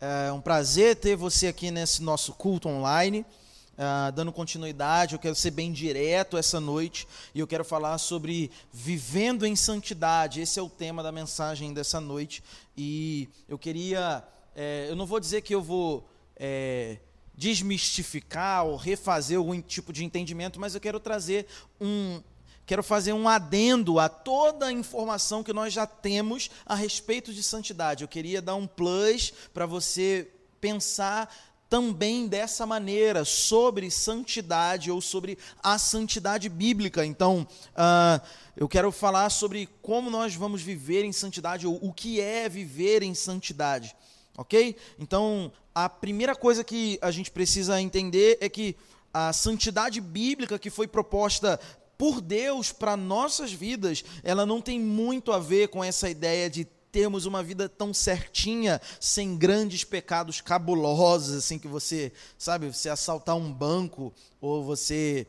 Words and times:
É 0.00 0.32
um 0.32 0.40
prazer 0.40 0.96
ter 0.96 1.16
você 1.16 1.48
aqui 1.48 1.70
nesse 1.70 2.02
nosso 2.02 2.32
culto 2.32 2.70
online. 2.70 3.26
Uh, 3.72 4.10
dando 4.12 4.32
continuidade, 4.32 5.14
eu 5.14 5.18
quero 5.18 5.34
ser 5.34 5.50
bem 5.50 5.70
direto 5.70 6.38
essa 6.38 6.58
noite 6.60 7.06
e 7.34 7.40
eu 7.40 7.46
quero 7.46 7.64
falar 7.64 7.98
sobre 7.98 8.50
vivendo 8.72 9.44
em 9.44 9.54
santidade. 9.54 10.40
Esse 10.40 10.58
é 10.58 10.62
o 10.62 10.68
tema 10.68 11.02
da 11.02 11.12
mensagem 11.12 11.74
dessa 11.74 12.00
noite. 12.00 12.42
E 12.74 13.28
eu 13.46 13.58
queria 13.58 14.24
é, 14.54 14.86
eu 14.88 14.96
não 14.96 15.06
vou 15.06 15.20
dizer 15.20 15.42
que 15.42 15.54
eu 15.54 15.62
vou 15.62 16.08
é, 16.36 16.98
desmistificar 17.34 18.66
ou 18.66 18.76
refazer 18.76 19.38
algum 19.38 19.60
tipo 19.60 19.92
de 19.92 20.04
entendimento, 20.04 20.60
mas 20.60 20.74
eu 20.74 20.80
quero 20.80 21.00
trazer 21.00 21.46
um, 21.80 22.20
quero 22.66 22.82
fazer 22.82 23.12
um 23.12 23.28
adendo 23.28 23.98
a 23.98 24.08
toda 24.08 24.66
a 24.66 24.72
informação 24.72 25.42
que 25.42 25.52
nós 25.52 25.72
já 25.72 25.86
temos 25.86 26.50
a 26.66 26.74
respeito 26.74 27.32
de 27.32 27.42
santidade. 27.42 28.04
Eu 28.04 28.08
queria 28.08 28.42
dar 28.42 28.54
um 28.54 28.66
plus 28.66 29.32
para 29.52 29.66
você 29.66 30.28
pensar 30.60 31.34
também 31.70 32.26
dessa 32.26 32.66
maneira 32.66 33.24
sobre 33.24 33.90
santidade 33.92 34.90
ou 34.90 35.00
sobre 35.00 35.38
a 35.62 35.78
santidade 35.78 36.48
bíblica. 36.48 37.06
Então, 37.06 37.46
uh, 37.70 38.20
eu 38.56 38.68
quero 38.68 38.90
falar 38.90 39.30
sobre 39.30 39.68
como 39.80 40.10
nós 40.10 40.34
vamos 40.34 40.60
viver 40.60 41.04
em 41.04 41.12
santidade 41.12 41.68
ou 41.68 41.78
o 41.80 41.92
que 41.92 42.20
é 42.20 42.48
viver 42.48 43.04
em 43.04 43.14
santidade. 43.14 43.94
Ok? 44.40 44.74
Então, 44.98 45.52
a 45.74 45.86
primeira 45.86 46.34
coisa 46.34 46.64
que 46.64 46.98
a 47.02 47.10
gente 47.10 47.30
precisa 47.30 47.78
entender 47.78 48.38
é 48.40 48.48
que 48.48 48.74
a 49.12 49.34
santidade 49.34 50.00
bíblica 50.00 50.58
que 50.58 50.70
foi 50.70 50.88
proposta 50.88 51.60
por 51.98 52.22
Deus 52.22 52.72
para 52.72 52.96
nossas 52.96 53.52
vidas, 53.52 54.02
ela 54.24 54.46
não 54.46 54.62
tem 54.62 54.80
muito 54.80 55.30
a 55.30 55.38
ver 55.38 55.68
com 55.68 55.84
essa 55.84 56.08
ideia 56.08 56.48
de 56.48 56.64
termos 56.90 57.26
uma 57.26 57.42
vida 57.42 57.68
tão 57.68 57.92
certinha, 57.92 58.80
sem 58.98 59.36
grandes 59.36 59.84
pecados 59.84 60.40
cabulosos, 60.40 61.36
assim 61.36 61.58
que 61.58 61.68
você, 61.68 62.10
sabe, 62.38 62.66
você 62.72 62.88
assaltar 62.88 63.36
um 63.36 63.52
banco 63.52 64.10
ou 64.40 64.64
você, 64.64 65.26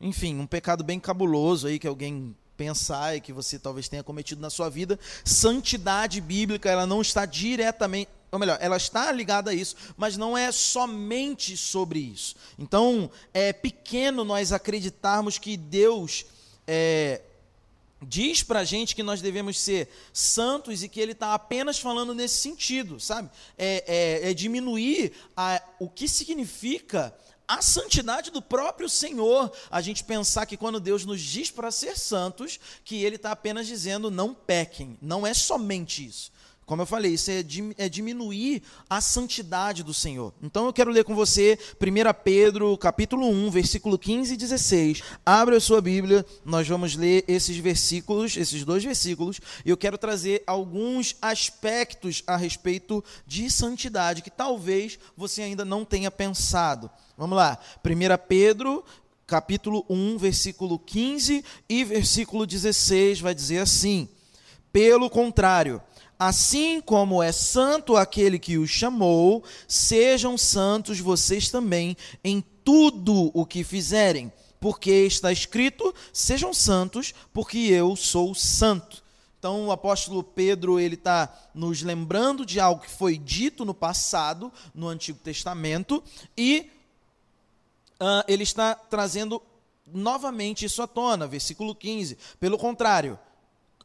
enfim, 0.00 0.38
um 0.38 0.46
pecado 0.46 0.82
bem 0.82 0.98
cabuloso 0.98 1.66
aí 1.66 1.78
que 1.78 1.86
alguém 1.86 2.34
pensar 2.56 3.14
e 3.14 3.20
que 3.20 3.32
você 3.32 3.58
talvez 3.58 3.90
tenha 3.90 4.02
cometido 4.02 4.40
na 4.40 4.48
sua 4.48 4.70
vida. 4.70 4.98
Santidade 5.22 6.18
bíblica, 6.18 6.70
ela 6.70 6.86
não 6.86 7.02
está 7.02 7.26
diretamente 7.26 8.08
ou 8.34 8.40
melhor, 8.40 8.58
ela 8.60 8.76
está 8.76 9.12
ligada 9.12 9.52
a 9.52 9.54
isso, 9.54 9.76
mas 9.96 10.16
não 10.16 10.36
é 10.36 10.50
somente 10.50 11.56
sobre 11.56 12.00
isso. 12.00 12.34
Então, 12.58 13.08
é 13.32 13.52
pequeno 13.52 14.24
nós 14.24 14.50
acreditarmos 14.50 15.38
que 15.38 15.56
Deus 15.56 16.26
é, 16.66 17.22
diz 18.02 18.42
para 18.42 18.58
a 18.58 18.64
gente 18.64 18.96
que 18.96 19.04
nós 19.04 19.22
devemos 19.22 19.56
ser 19.60 19.88
santos 20.12 20.82
e 20.82 20.88
que 20.88 20.98
Ele 20.98 21.12
está 21.12 21.32
apenas 21.32 21.78
falando 21.78 22.12
nesse 22.12 22.38
sentido, 22.38 22.98
sabe? 22.98 23.30
É, 23.56 23.84
é, 24.24 24.30
é 24.30 24.34
diminuir 24.34 25.12
a, 25.36 25.62
o 25.78 25.88
que 25.88 26.08
significa 26.08 27.14
a 27.46 27.62
santidade 27.62 28.32
do 28.32 28.42
próprio 28.42 28.88
Senhor. 28.88 29.52
A 29.70 29.80
gente 29.80 30.02
pensar 30.02 30.44
que 30.44 30.56
quando 30.56 30.80
Deus 30.80 31.04
nos 31.04 31.20
diz 31.20 31.52
para 31.52 31.70
ser 31.70 31.96
santos, 31.96 32.58
que 32.84 33.04
Ele 33.04 33.14
está 33.14 33.30
apenas 33.30 33.68
dizendo 33.68 34.10
não 34.10 34.34
pequem. 34.34 34.98
Não 35.00 35.24
é 35.24 35.32
somente 35.32 36.04
isso. 36.04 36.34
Como 36.66 36.80
eu 36.80 36.86
falei, 36.86 37.12
isso 37.12 37.30
é, 37.30 37.44
é, 37.76 37.88
diminuir 37.88 38.62
a 38.88 39.00
santidade 39.00 39.82
do 39.82 39.92
Senhor. 39.92 40.32
Então 40.42 40.64
eu 40.64 40.72
quero 40.72 40.90
ler 40.90 41.04
com 41.04 41.14
você 41.14 41.58
1 41.80 42.22
Pedro, 42.24 42.76
capítulo 42.78 43.28
1, 43.28 43.50
versículo 43.50 43.98
15 43.98 44.32
e 44.32 44.36
16. 44.36 45.02
Abra 45.26 45.58
a 45.58 45.60
sua 45.60 45.82
Bíblia, 45.82 46.24
nós 46.44 46.66
vamos 46.66 46.96
ler 46.96 47.22
esses 47.28 47.58
versículos, 47.58 48.36
esses 48.36 48.64
dois 48.64 48.82
versículos, 48.82 49.40
e 49.64 49.68
eu 49.68 49.76
quero 49.76 49.98
trazer 49.98 50.42
alguns 50.46 51.16
aspectos 51.20 52.22
a 52.26 52.36
respeito 52.36 53.04
de 53.26 53.50
santidade 53.50 54.22
que 54.22 54.30
talvez 54.30 54.98
você 55.14 55.42
ainda 55.42 55.64
não 55.66 55.84
tenha 55.84 56.10
pensado. 56.10 56.90
Vamos 57.16 57.36
lá. 57.36 57.58
1 57.84 58.26
Pedro, 58.26 58.82
capítulo 59.26 59.84
1, 59.88 60.16
versículo 60.16 60.78
15 60.78 61.44
e 61.68 61.84
versículo 61.84 62.46
16 62.46 63.20
vai 63.20 63.34
dizer 63.34 63.58
assim: 63.58 64.08
Pelo 64.72 65.10
contrário, 65.10 65.82
Assim 66.18 66.80
como 66.80 67.22
é 67.22 67.32
santo 67.32 67.96
aquele 67.96 68.38
que 68.38 68.56
os 68.56 68.70
chamou, 68.70 69.42
sejam 69.66 70.38
santos 70.38 71.00
vocês 71.00 71.50
também 71.50 71.96
em 72.22 72.42
tudo 72.64 73.30
o 73.34 73.44
que 73.44 73.64
fizerem, 73.64 74.32
porque 74.60 74.90
está 74.90 75.32
escrito: 75.32 75.94
sejam 76.12 76.54
santos, 76.54 77.12
porque 77.32 77.58
eu 77.58 77.96
sou 77.96 78.34
santo. 78.34 79.02
Então 79.38 79.66
o 79.66 79.72
apóstolo 79.72 80.22
Pedro 80.22 80.80
ele 80.80 80.94
está 80.94 81.30
nos 81.54 81.82
lembrando 81.82 82.46
de 82.46 82.58
algo 82.58 82.80
que 82.80 82.90
foi 82.90 83.18
dito 83.18 83.64
no 83.64 83.74
passado, 83.74 84.50
no 84.74 84.88
Antigo 84.88 85.18
Testamento, 85.18 86.02
e 86.34 86.70
uh, 88.00 88.24
ele 88.26 88.42
está 88.42 88.74
trazendo 88.74 89.42
novamente 89.86 90.64
isso 90.64 90.80
à 90.80 90.86
tona, 90.86 91.26
versículo 91.26 91.74
15. 91.74 92.16
Pelo 92.40 92.56
contrário, 92.56 93.18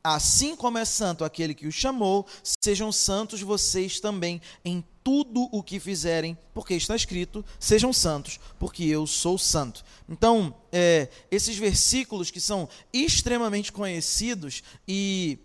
Assim 0.03 0.55
como 0.55 0.77
é 0.77 0.85
santo 0.85 1.25
aquele 1.25 1.53
que 1.53 1.67
o 1.67 1.71
chamou, 1.71 2.25
sejam 2.61 2.91
santos 2.91 3.41
vocês 3.41 3.99
também 3.99 4.41
em 4.63 4.83
tudo 5.03 5.49
o 5.51 5.61
que 5.61 5.79
fizerem, 5.79 6.37
porque 6.53 6.73
está 6.73 6.95
escrito: 6.95 7.43
sejam 7.59 7.91
santos, 7.91 8.39
porque 8.57 8.83
eu 8.83 9.05
sou 9.05 9.37
santo. 9.37 9.83
Então, 10.07 10.55
é, 10.71 11.09
esses 11.29 11.57
versículos 11.57 12.31
que 12.31 12.39
são 12.39 12.69
extremamente 12.93 13.71
conhecidos 13.71 14.63
e 14.87 15.39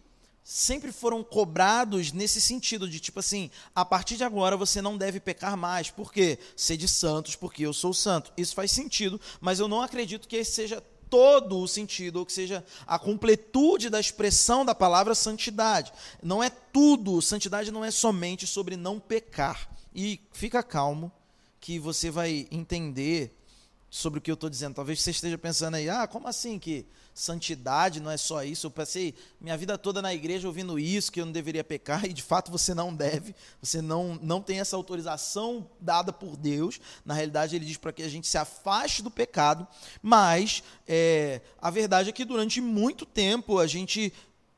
sempre 0.44 0.92
foram 0.92 1.24
cobrados 1.24 2.12
nesse 2.12 2.38
sentido 2.38 2.86
de 2.86 3.00
tipo 3.00 3.18
assim, 3.18 3.50
a 3.74 3.84
partir 3.84 4.16
de 4.16 4.24
agora 4.24 4.56
você 4.56 4.82
não 4.82 4.98
deve 4.98 5.18
pecar 5.18 5.56
mais, 5.56 5.90
porque 5.90 6.38
sede 6.54 6.86
santos, 6.86 7.34
porque 7.34 7.64
eu 7.64 7.72
sou 7.72 7.94
santo. 7.94 8.32
Isso 8.36 8.54
faz 8.54 8.70
sentido, 8.70 9.18
mas 9.40 9.58
eu 9.58 9.66
não 9.66 9.80
acredito 9.80 10.28
que 10.28 10.36
esse 10.36 10.52
seja 10.52 10.82
todo 11.14 11.60
o 11.60 11.68
sentido, 11.68 12.16
ou 12.16 12.26
que 12.26 12.32
seja 12.32 12.64
a 12.84 12.98
completude 12.98 13.88
da 13.88 14.00
expressão 14.00 14.64
da 14.64 14.74
palavra 14.74 15.14
santidade. 15.14 15.92
Não 16.20 16.42
é 16.42 16.50
tudo, 16.50 17.22
santidade 17.22 17.70
não 17.70 17.84
é 17.84 17.92
somente 17.92 18.48
sobre 18.48 18.76
não 18.76 18.98
pecar. 18.98 19.70
E 19.94 20.18
fica 20.32 20.60
calmo 20.60 21.12
que 21.60 21.78
você 21.78 22.10
vai 22.10 22.48
entender 22.50 23.32
sobre 23.88 24.18
o 24.18 24.20
que 24.20 24.28
eu 24.28 24.34
estou 24.34 24.50
dizendo. 24.50 24.74
Talvez 24.74 25.00
você 25.00 25.12
esteja 25.12 25.38
pensando 25.38 25.76
aí, 25.76 25.88
ah, 25.88 26.08
como 26.08 26.26
assim 26.26 26.58
que 26.58 26.84
santidade 27.14 28.00
não 28.00 28.10
é 28.10 28.16
só 28.16 28.42
isso? 28.42 28.66
Eu 28.66 28.70
passei 28.70 29.14
minha 29.40 29.56
vida 29.56 29.78
toda 29.78 30.02
na 30.02 30.12
igreja 30.12 30.48
ouvindo 30.48 30.78
isso, 30.78 31.12
que 31.12 31.20
eu 31.20 31.24
não 31.24 31.32
deveria 31.32 31.62
pecar, 31.62 32.04
e 32.04 32.12
de 32.12 32.22
fato 32.22 32.50
você 32.50 32.74
não 32.74 32.94
deve, 32.94 33.34
você 33.62 33.80
não, 33.80 34.18
não 34.20 34.42
tem 34.42 34.58
essa 34.58 34.76
autorização 34.76 35.70
dada 35.80 36.12
por 36.12 36.36
Deus. 36.36 36.80
Na 37.04 37.14
realidade, 37.14 37.54
ele 37.54 37.64
diz 37.64 37.76
para 37.76 37.92
que 37.92 38.02
a 38.02 38.08
gente 38.08 38.26
se 38.26 38.36
afaste 38.36 39.02
do 39.02 39.10
pecado, 39.10 39.66
mas 40.02 40.62
é, 40.86 41.40
a 41.62 41.70
verdade 41.70 42.10
é 42.10 42.12
que 42.12 42.24
durante 42.24 42.60
muito 42.60 43.06
tempo 43.06 43.58
a 43.58 43.66
gente 43.66 44.12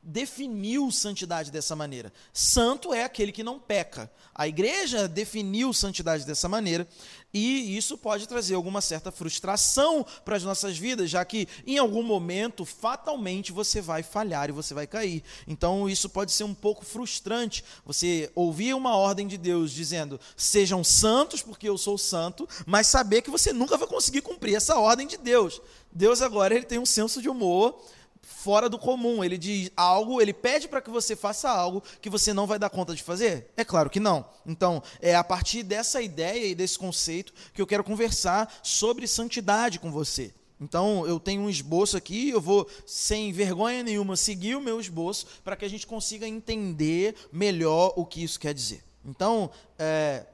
definiu 0.06 0.88
santidade 0.92 1.50
dessa 1.50 1.74
maneira. 1.74 2.12
Santo 2.32 2.94
é 2.94 3.02
aquele 3.02 3.32
que 3.32 3.42
não 3.42 3.58
peca. 3.58 4.08
A 4.32 4.46
igreja 4.46 5.08
definiu 5.08 5.72
santidade 5.72 6.24
dessa 6.24 6.48
maneira 6.48 6.86
e 7.34 7.76
isso 7.76 7.98
pode 7.98 8.28
trazer 8.28 8.54
alguma 8.54 8.80
certa 8.80 9.10
frustração 9.10 10.06
para 10.24 10.36
as 10.36 10.44
nossas 10.44 10.78
vidas, 10.78 11.10
já 11.10 11.24
que 11.24 11.48
em 11.66 11.76
algum 11.76 12.04
momento, 12.04 12.64
fatalmente, 12.64 13.50
você 13.50 13.80
vai 13.80 14.04
falhar 14.04 14.48
e 14.48 14.52
você 14.52 14.72
vai 14.72 14.86
cair. 14.86 15.24
Então, 15.46 15.88
isso 15.90 16.08
pode 16.08 16.30
ser 16.30 16.44
um 16.44 16.54
pouco 16.54 16.84
frustrante. 16.84 17.64
Você 17.84 18.30
ouvir 18.34 18.74
uma 18.74 18.97
ordem 18.97 19.26
de 19.26 19.36
Deus 19.36 19.72
dizendo: 19.72 20.20
sejam 20.36 20.84
santos, 20.84 21.42
porque 21.42 21.68
eu 21.68 21.76
sou 21.76 21.98
santo, 21.98 22.48
mas 22.64 22.86
saber 22.86 23.22
que 23.22 23.30
você 23.30 23.52
nunca 23.52 23.76
vai 23.76 23.88
conseguir 23.88 24.22
cumprir 24.22 24.54
essa 24.54 24.78
ordem 24.78 25.06
de 25.06 25.16
Deus. 25.16 25.60
Deus 25.92 26.22
agora 26.22 26.54
ele 26.54 26.64
tem 26.64 26.78
um 26.78 26.86
senso 26.86 27.20
de 27.20 27.28
humor 27.28 27.82
fora 28.26 28.68
do 28.68 28.78
comum. 28.78 29.22
Ele 29.22 29.38
diz 29.38 29.70
algo, 29.76 30.20
ele 30.20 30.32
pede 30.32 30.66
para 30.68 30.82
que 30.82 30.90
você 30.90 31.14
faça 31.14 31.48
algo 31.48 31.82
que 32.02 32.10
você 32.10 32.34
não 32.34 32.46
vai 32.46 32.58
dar 32.58 32.68
conta 32.68 32.94
de 32.94 33.02
fazer? 33.02 33.50
É 33.56 33.64
claro 33.64 33.88
que 33.88 34.00
não. 34.00 34.26
Então, 34.44 34.82
é 35.00 35.14
a 35.14 35.24
partir 35.24 35.62
dessa 35.62 36.02
ideia 36.02 36.46
e 36.46 36.54
desse 36.54 36.78
conceito 36.78 37.32
que 37.54 37.62
eu 37.62 37.66
quero 37.66 37.84
conversar 37.84 38.52
sobre 38.62 39.06
santidade 39.06 39.78
com 39.78 39.90
você. 39.90 40.34
Então, 40.60 41.06
eu 41.06 41.20
tenho 41.20 41.42
um 41.42 41.50
esboço 41.50 41.96
aqui, 41.96 42.30
eu 42.30 42.40
vou, 42.40 42.68
sem 42.86 43.30
vergonha 43.30 43.82
nenhuma, 43.82 44.16
seguir 44.16 44.56
o 44.56 44.60
meu 44.60 44.80
esboço 44.80 45.26
para 45.44 45.54
que 45.54 45.64
a 45.64 45.68
gente 45.68 45.86
consiga 45.86 46.26
entender 46.26 47.14
melhor 47.30 47.92
o 47.94 48.06
que 48.06 48.24
isso 48.24 48.40
quer 48.40 48.54
dizer. 48.54 48.82
Então, 49.04 49.50
é, 49.78 50.24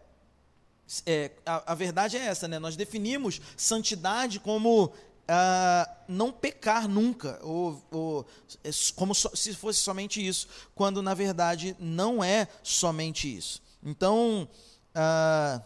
é, 1.06 1.30
a, 1.44 1.72
a 1.72 1.74
verdade 1.74 2.16
é 2.16 2.20
essa, 2.20 2.46
né? 2.46 2.58
Nós 2.58 2.76
definimos 2.76 3.40
santidade 3.56 4.38
como 4.38 4.92
Uh, 5.22 5.90
não 6.08 6.32
pecar 6.32 6.88
nunca, 6.88 7.38
ou, 7.42 7.82
ou 7.90 8.26
é 8.64 8.70
como 8.96 9.14
so, 9.14 9.30
se 9.34 9.54
fosse 9.54 9.78
somente 9.78 10.24
isso, 10.26 10.48
quando 10.74 11.00
na 11.00 11.14
verdade 11.14 11.76
não 11.78 12.22
é 12.22 12.48
somente 12.62 13.34
isso. 13.34 13.62
Então, 13.82 14.48
uh, 14.90 15.62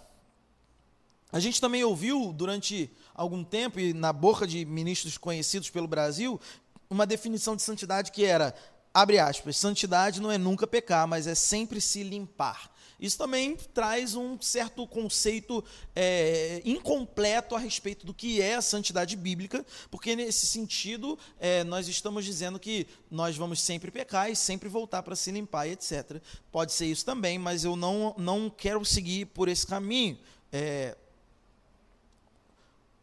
a 1.33 1.41
gente 1.41 1.61
também 1.61 1.83
ouviu 1.83 2.33
durante 2.33 2.91
algum 3.15 3.43
tempo, 3.43 3.81
e 3.81 3.93
na 3.93 4.13
boca 4.13 4.47
de 4.47 4.65
ministros 4.65 5.19
conhecidos 5.19 5.71
pelo 5.71 5.89
Brasil, 5.89 6.41
uma 6.89 7.07
definição 7.07 7.57
de 7.57 7.63
santidade 7.63 8.13
que 8.13 8.25
era, 8.25 8.55
abre 8.93 9.19
aspas, 9.19 9.57
santidade 9.57 10.21
não 10.21 10.31
é 10.31 10.39
nunca 10.39 10.67
pecar, 10.67 11.09
mas 11.09 11.27
é 11.27 11.35
sempre 11.35 11.81
se 11.81 12.03
limpar. 12.03 12.71
Isso 12.99 13.19
também 13.19 13.57
traz 13.75 14.15
um 14.15 14.41
certo 14.41 14.87
conceito 14.87 15.63
é, 15.95 16.63
incompleto 16.65 17.55
a 17.55 17.59
respeito 17.59 18.07
do 18.07 18.15
que 18.15 18.41
é 18.41 18.55
a 18.55 18.63
santidade 18.63 19.15
bíblica, 19.17 19.65
porque 19.91 20.17
nesse 20.17 20.47
sentido 20.47 21.19
é, 21.39 21.63
nós 21.65 21.89
estamos 21.89 22.25
dizendo 22.25 22.59
que 22.59 22.87
nós 23.11 23.37
vamos 23.37 23.61
sempre 23.61 23.91
pecar 23.91 24.31
e 24.31 24.37
sempre 24.37 24.69
voltar 24.69 25.03
para 25.03 25.15
se 25.15 25.31
limpar 25.31 25.69
etc. 25.69 26.23
Pode 26.51 26.73
ser 26.73 26.87
isso 26.87 27.05
também, 27.05 27.39
mas 27.39 27.65
eu 27.65 27.77
não, 27.77 28.15
não 28.17 28.49
quero 28.49 28.83
seguir 28.85 29.27
por 29.27 29.49
esse 29.49 29.67
caminho. 29.67 30.19
É, 30.51 30.97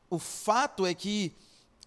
o 0.09 0.17
fato 0.17 0.87
é 0.87 0.93
que 0.95 1.31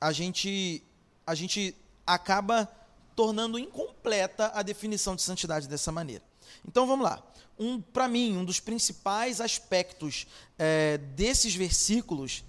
a 0.00 0.12
gente, 0.12 0.81
a 1.26 1.35
gente 1.35 1.75
acaba 2.06 2.70
tornando 3.17 3.58
incompleta 3.58 4.53
a 4.55 4.62
definição 4.62 5.17
de 5.17 5.23
santidade 5.23 5.67
dessa 5.67 5.91
maneira. 5.91 6.23
Então 6.64 6.87
vamos 6.87 7.05
lá 7.05 7.20
um, 7.58 7.81
para 7.81 8.08
mim, 8.08 8.37
um 8.37 8.44
dos 8.44 8.61
principais 8.61 9.41
aspectos 9.41 10.26
é, 10.58 10.99
desses 10.99 11.55
versículos, 11.55 12.44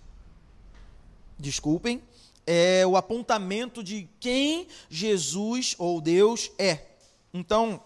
desculpem, 1.37 2.01
é 2.45 2.85
o 2.87 2.95
apontamento 2.95 3.83
de 3.83 4.07
quem 4.19 4.67
Jesus 4.89 5.75
ou 5.77 5.99
Deus 5.99 6.51
é. 6.57 6.85
Então, 7.33 7.83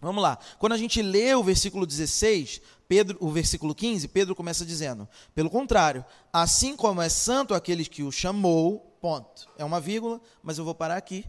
vamos 0.00 0.22
lá. 0.22 0.38
Quando 0.58 0.72
a 0.72 0.78
gente 0.78 1.02
lê 1.02 1.34
o 1.34 1.42
versículo 1.42 1.86
16, 1.86 2.60
Pedro, 2.88 3.18
o 3.20 3.30
versículo 3.30 3.74
15, 3.74 4.08
Pedro 4.08 4.34
começa 4.34 4.64
dizendo: 4.64 5.08
pelo 5.34 5.50
contrário, 5.50 6.04
assim 6.32 6.76
como 6.76 7.02
é 7.02 7.08
santo 7.08 7.54
aquele 7.54 7.84
que 7.84 8.02
o 8.02 8.12
chamou, 8.12 8.96
ponto. 9.00 9.48
É 9.58 9.64
uma 9.64 9.80
vírgula, 9.80 10.20
mas 10.42 10.58
eu 10.58 10.64
vou 10.64 10.74
parar 10.74 10.96
aqui 10.96 11.24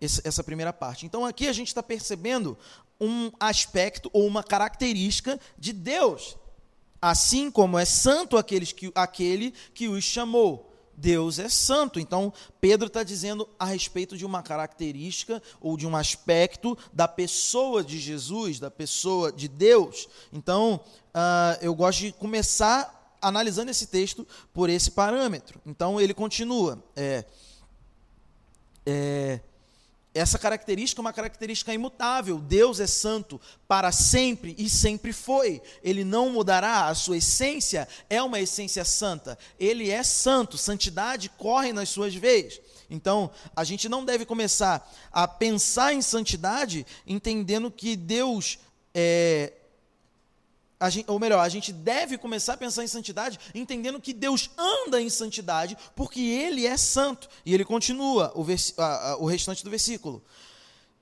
essa 0.00 0.42
primeira 0.42 0.72
parte. 0.72 1.06
Então 1.06 1.24
aqui 1.24 1.46
a 1.46 1.52
gente 1.52 1.68
está 1.68 1.82
percebendo 1.82 2.58
um 3.02 3.32
aspecto 3.40 4.08
ou 4.12 4.26
uma 4.26 4.44
característica 4.44 5.38
de 5.58 5.72
Deus. 5.72 6.36
Assim 7.00 7.50
como 7.50 7.76
é 7.76 7.84
santo 7.84 8.36
aqueles 8.36 8.70
que, 8.70 8.92
aquele 8.94 9.52
que 9.74 9.88
os 9.88 10.04
chamou. 10.04 10.70
Deus 10.96 11.40
é 11.40 11.48
santo. 11.48 11.98
Então, 11.98 12.32
Pedro 12.60 12.86
está 12.86 13.02
dizendo 13.02 13.48
a 13.58 13.64
respeito 13.64 14.16
de 14.16 14.24
uma 14.24 14.40
característica 14.40 15.42
ou 15.60 15.76
de 15.76 15.84
um 15.84 15.96
aspecto 15.96 16.78
da 16.92 17.08
pessoa 17.08 17.82
de 17.82 17.98
Jesus, 17.98 18.60
da 18.60 18.70
pessoa 18.70 19.32
de 19.32 19.48
Deus. 19.48 20.08
Então, 20.32 20.80
uh, 21.08 21.58
eu 21.60 21.74
gosto 21.74 22.00
de 22.00 22.12
começar 22.12 23.16
analisando 23.20 23.70
esse 23.70 23.88
texto 23.88 24.24
por 24.52 24.70
esse 24.70 24.92
parâmetro. 24.92 25.60
Então, 25.66 26.00
ele 26.00 26.14
continua. 26.14 26.80
É, 26.94 27.24
é, 28.86 29.40
essa 30.14 30.38
característica 30.38 31.00
é 31.00 31.02
uma 31.02 31.12
característica 31.12 31.72
imutável. 31.72 32.38
Deus 32.38 32.80
é 32.80 32.86
santo 32.86 33.40
para 33.66 33.90
sempre 33.90 34.54
e 34.58 34.68
sempre 34.68 35.12
foi. 35.12 35.62
Ele 35.82 36.04
não 36.04 36.30
mudará. 36.30 36.86
A 36.86 36.94
sua 36.94 37.16
essência 37.16 37.88
é 38.10 38.22
uma 38.22 38.38
essência 38.38 38.84
santa. 38.84 39.38
Ele 39.58 39.90
é 39.90 40.02
santo. 40.02 40.58
Santidade 40.58 41.30
corre 41.30 41.72
nas 41.72 41.88
suas 41.88 42.14
veias. 42.14 42.60
Então, 42.90 43.30
a 43.56 43.64
gente 43.64 43.88
não 43.88 44.04
deve 44.04 44.26
começar 44.26 44.86
a 45.10 45.26
pensar 45.26 45.94
em 45.94 46.02
santidade 46.02 46.86
entendendo 47.06 47.70
que 47.70 47.96
Deus 47.96 48.58
é, 48.94 49.54
gente, 50.90 51.10
ou 51.10 51.18
melhor, 51.18 51.40
a 51.40 51.48
gente 51.48 51.72
deve 51.72 52.18
começar 52.18 52.54
a 52.54 52.56
pensar 52.56 52.84
em 52.84 52.88
santidade 52.88 53.38
entendendo 53.54 54.00
que 54.00 54.12
Deus 54.12 54.50
anda 54.56 55.00
em 55.00 55.08
santidade 55.08 55.76
porque 55.94 56.20
Ele 56.20 56.66
é 56.66 56.76
santo. 56.76 57.28
E 57.44 57.54
ele 57.54 57.64
continua 57.64 58.32
o, 58.34 58.42
vers, 58.42 58.74
a, 58.76 59.10
a, 59.10 59.16
o 59.16 59.26
restante 59.26 59.64
do 59.64 59.70
versículo. 59.70 60.22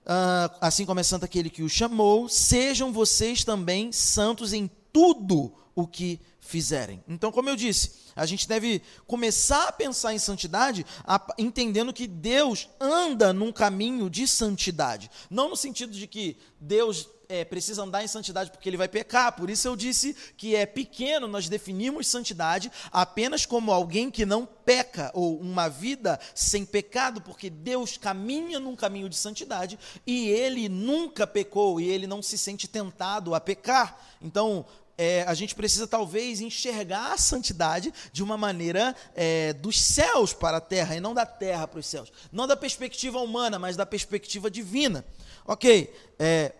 Uh, 0.02 0.50
assim 0.60 0.86
como 0.86 0.98
é 0.98 1.02
santo 1.02 1.24
aquele 1.24 1.50
que 1.50 1.62
o 1.62 1.68
chamou, 1.68 2.28
sejam 2.28 2.92
vocês 2.92 3.44
também 3.44 3.92
santos 3.92 4.52
em 4.52 4.68
tudo 4.92 5.52
o 5.74 5.86
que 5.86 6.20
fizerem. 6.40 7.02
Então, 7.06 7.30
como 7.30 7.48
eu 7.48 7.54
disse, 7.54 7.92
a 8.16 8.26
gente 8.26 8.48
deve 8.48 8.82
começar 9.06 9.68
a 9.68 9.72
pensar 9.72 10.12
em 10.12 10.18
santidade 10.18 10.84
a, 11.04 11.34
entendendo 11.38 11.92
que 11.92 12.06
Deus 12.06 12.68
anda 12.80 13.32
num 13.32 13.52
caminho 13.52 14.10
de 14.10 14.26
santidade. 14.26 15.10
Não 15.30 15.48
no 15.48 15.56
sentido 15.56 15.92
de 15.92 16.06
que 16.06 16.36
Deus 16.58 17.08
é, 17.30 17.44
precisa 17.44 17.84
andar 17.84 18.02
em 18.02 18.08
santidade 18.08 18.50
porque 18.50 18.68
ele 18.68 18.76
vai 18.76 18.88
pecar. 18.88 19.32
Por 19.32 19.48
isso 19.48 19.68
eu 19.68 19.76
disse 19.76 20.16
que 20.36 20.56
é 20.56 20.66
pequeno 20.66 21.28
nós 21.28 21.48
definimos 21.48 22.08
santidade 22.08 22.70
apenas 22.90 23.46
como 23.46 23.70
alguém 23.70 24.10
que 24.10 24.26
não 24.26 24.44
peca, 24.44 25.12
ou 25.14 25.40
uma 25.40 25.68
vida 25.68 26.18
sem 26.34 26.66
pecado, 26.66 27.20
porque 27.20 27.48
Deus 27.48 27.96
caminha 27.96 28.58
num 28.58 28.74
caminho 28.74 29.08
de 29.08 29.16
santidade 29.16 29.78
e 30.04 30.28
ele 30.28 30.68
nunca 30.68 31.24
pecou 31.26 31.80
e 31.80 31.88
ele 31.88 32.06
não 32.06 32.20
se 32.20 32.36
sente 32.36 32.66
tentado 32.66 33.32
a 33.32 33.40
pecar. 33.40 33.96
Então, 34.20 34.66
é, 34.98 35.22
a 35.22 35.32
gente 35.32 35.54
precisa 35.54 35.86
talvez 35.86 36.40
enxergar 36.40 37.12
a 37.12 37.16
santidade 37.16 37.94
de 38.12 38.22
uma 38.24 38.36
maneira 38.36 38.94
é, 39.14 39.52
dos 39.52 39.80
céus 39.80 40.32
para 40.32 40.56
a 40.56 40.60
terra 40.60 40.96
e 40.96 41.00
não 41.00 41.14
da 41.14 41.24
terra 41.24 41.66
para 41.68 41.78
os 41.78 41.86
céus. 41.86 42.12
Não 42.32 42.46
da 42.46 42.56
perspectiva 42.56 43.20
humana, 43.20 43.58
mas 43.58 43.76
da 43.76 43.86
perspectiva 43.86 44.50
divina. 44.50 45.04
Ok, 45.46 45.94
é, 46.18 46.52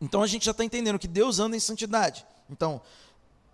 então 0.00 0.22
a 0.22 0.26
gente 0.26 0.44
já 0.44 0.52
está 0.52 0.64
entendendo 0.64 0.98
que 0.98 1.08
Deus 1.08 1.38
anda 1.38 1.56
em 1.56 1.60
santidade. 1.60 2.24
Então, 2.50 2.80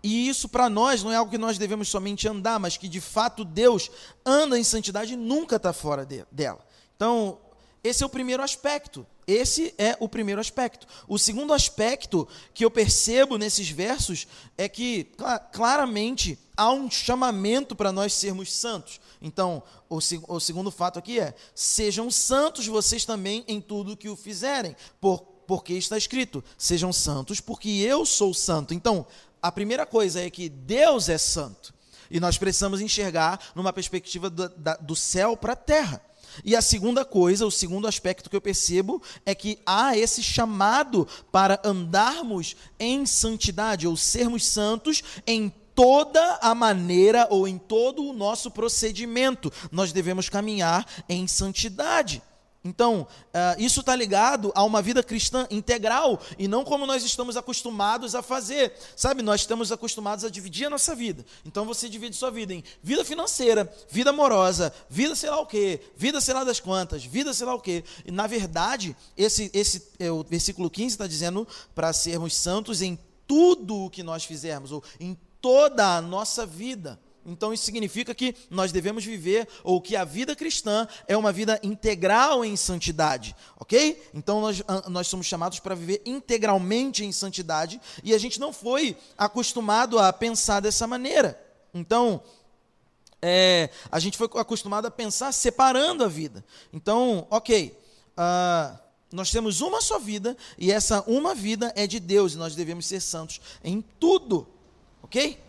e 0.03 0.29
isso 0.29 0.47
para 0.47 0.69
nós 0.69 1.01
não 1.01 1.11
é 1.11 1.15
algo 1.15 1.31
que 1.31 1.37
nós 1.37 1.57
devemos 1.57 1.89
somente 1.89 2.27
andar, 2.27 2.59
mas 2.59 2.77
que 2.77 2.87
de 2.87 3.01
fato 3.01 3.43
Deus 3.43 3.89
anda 4.25 4.57
em 4.57 4.63
santidade 4.63 5.13
e 5.13 5.17
nunca 5.17 5.55
está 5.55 5.73
fora 5.73 6.05
de, 6.05 6.23
dela. 6.31 6.59
Então, 6.95 7.39
esse 7.83 8.03
é 8.03 8.05
o 8.05 8.09
primeiro 8.09 8.43
aspecto. 8.43 9.05
Esse 9.27 9.73
é 9.77 9.97
o 9.99 10.07
primeiro 10.07 10.39
aspecto. 10.39 10.87
O 11.07 11.17
segundo 11.17 11.53
aspecto 11.53 12.27
que 12.53 12.63
eu 12.63 12.69
percebo 12.69 13.37
nesses 13.37 13.69
versos 13.69 14.27
é 14.57 14.69
que 14.69 15.11
claramente 15.51 16.37
há 16.55 16.71
um 16.71 16.89
chamamento 16.89 17.75
para 17.75 17.91
nós 17.91 18.13
sermos 18.13 18.53
santos. 18.53 19.01
Então, 19.21 19.63
o, 19.89 19.97
o, 20.27 20.39
segundo 20.39 20.69
fato 20.69 20.99
aqui 20.99 21.19
é: 21.19 21.33
sejam 21.55 22.11
santos 22.11 22.67
vocês 22.67 23.05
também 23.05 23.43
em 23.47 23.59
tudo 23.59 23.97
que 23.97 24.09
o 24.09 24.15
fizerem, 24.15 24.75
por 25.01 25.34
porque 25.47 25.73
está 25.73 25.97
escrito: 25.97 26.43
sejam 26.57 26.91
santos, 26.91 27.39
porque 27.39 27.69
eu 27.69 28.05
sou 28.05 28.33
santo. 28.33 28.73
Então, 28.73 29.05
a 29.41 29.51
primeira 29.51 29.85
coisa 29.85 30.21
é 30.21 30.29
que 30.29 30.49
Deus 30.49 31.09
é 31.09 31.17
santo. 31.17 31.73
E 32.09 32.19
nós 32.19 32.37
precisamos 32.37 32.81
enxergar 32.81 33.39
numa 33.55 33.73
perspectiva 33.73 34.29
do, 34.29 34.49
da, 34.49 34.75
do 34.75 34.95
céu 34.95 35.35
para 35.35 35.53
a 35.53 35.55
terra. 35.55 36.01
E 36.43 36.55
a 36.55 36.61
segunda 36.61 37.05
coisa, 37.05 37.45
o 37.45 37.51
segundo 37.51 37.87
aspecto 37.87 38.29
que 38.29 38.35
eu 38.35 38.41
percebo 38.41 39.01
é 39.25 39.33
que 39.33 39.59
há 39.65 39.97
esse 39.97 40.21
chamado 40.21 41.07
para 41.31 41.61
andarmos 41.63 42.55
em 42.79 43.05
santidade, 43.05 43.87
ou 43.87 43.95
sermos 43.95 44.45
santos 44.45 45.01
em 45.25 45.53
toda 45.73 46.39
a 46.41 46.55
maneira 46.55 47.27
ou 47.29 47.47
em 47.47 47.57
todo 47.57 48.03
o 48.03 48.13
nosso 48.13 48.49
procedimento. 48.49 49.51
Nós 49.71 49.91
devemos 49.91 50.29
caminhar 50.29 50.85
em 51.07 51.27
santidade. 51.27 52.21
Então, 52.65 53.01
uh, 53.01 53.61
isso 53.61 53.81
está 53.81 53.95
ligado 53.95 54.51
a 54.55 54.63
uma 54.63 54.81
vida 54.81 55.03
cristã 55.03 55.47
integral 55.51 56.19
e 56.35 56.47
não 56.47 56.65
como 56.65 56.87
nós 56.87 57.03
estamos 57.03 57.37
acostumados 57.37 58.15
a 58.15 58.23
fazer. 58.23 58.73
Sabe, 58.95 59.21
nós 59.21 59.41
estamos 59.41 59.71
acostumados 59.71 60.25
a 60.25 60.31
dividir 60.31 60.65
a 60.65 60.69
nossa 60.71 60.95
vida. 60.95 61.23
Então, 61.45 61.63
você 61.63 61.87
divide 61.87 62.15
sua 62.15 62.31
vida 62.31 62.55
em 62.55 62.63
vida 62.81 63.05
financeira, 63.05 63.71
vida 63.87 64.09
amorosa, 64.09 64.73
vida 64.89 65.15
sei 65.15 65.29
lá 65.29 65.39
o 65.39 65.45
quê, 65.45 65.79
vida 65.95 66.19
sei 66.19 66.33
lá 66.33 66.43
das 66.43 66.59
quantas, 66.59 67.05
vida 67.05 67.35
sei 67.35 67.45
lá 67.45 67.53
o 67.53 67.61
quê. 67.61 67.83
E, 68.03 68.11
na 68.11 68.25
verdade, 68.25 68.95
esse, 69.15 69.51
esse 69.53 69.91
é, 69.99 70.09
o 70.09 70.23
versículo 70.23 70.67
15 70.67 70.87
está 70.87 71.05
dizendo 71.05 71.47
para 71.75 71.93
sermos 71.93 72.35
santos 72.35 72.81
em 72.81 72.97
tudo 73.27 73.85
o 73.85 73.89
que 73.91 74.01
nós 74.01 74.23
fizermos, 74.23 74.71
ou 74.71 74.83
em 74.99 75.15
toda 75.39 75.97
a 75.97 76.01
nossa 76.01 76.47
vida. 76.47 76.99
Então 77.25 77.51
isso 77.53 77.63
significa 77.63 78.13
que 78.13 78.35
nós 78.49 78.71
devemos 78.71 79.03
viver, 79.03 79.47
ou 79.63 79.81
que 79.81 79.95
a 79.95 80.05
vida 80.05 80.35
cristã 80.35 80.87
é 81.07 81.17
uma 81.17 81.31
vida 81.31 81.59
integral 81.63 82.45
em 82.45 82.55
santidade, 82.55 83.35
ok? 83.59 84.01
Então 84.13 84.41
nós, 84.41 84.61
nós 84.87 85.07
somos 85.07 85.25
chamados 85.25 85.59
para 85.59 85.73
viver 85.73 86.01
integralmente 86.05 87.03
em 87.03 87.11
santidade 87.11 87.81
e 88.03 88.13
a 88.13 88.17
gente 88.17 88.39
não 88.39 88.53
foi 88.53 88.95
acostumado 89.17 89.97
a 89.97 90.13
pensar 90.13 90.59
dessa 90.59 90.85
maneira. 90.85 91.41
Então, 91.73 92.21
é, 93.21 93.69
a 93.91 93.99
gente 93.99 94.17
foi 94.17 94.29
acostumado 94.35 94.85
a 94.85 94.91
pensar 94.91 95.31
separando 95.31 96.03
a 96.03 96.07
vida. 96.07 96.45
Então, 96.71 97.25
ok, 97.31 97.75
uh, 98.11 98.77
nós 99.11 99.31
temos 99.31 99.61
uma 99.61 99.81
só 99.81 99.97
vida 99.97 100.37
e 100.57 100.71
essa 100.71 101.01
uma 101.07 101.33
vida 101.33 101.73
é 101.75 101.87
de 101.87 101.99
Deus 101.99 102.33
e 102.33 102.37
nós 102.37 102.53
devemos 102.53 102.85
ser 102.85 102.99
santos 102.99 103.41
em 103.63 103.83
tudo, 103.99 104.47
ok? 105.01 105.39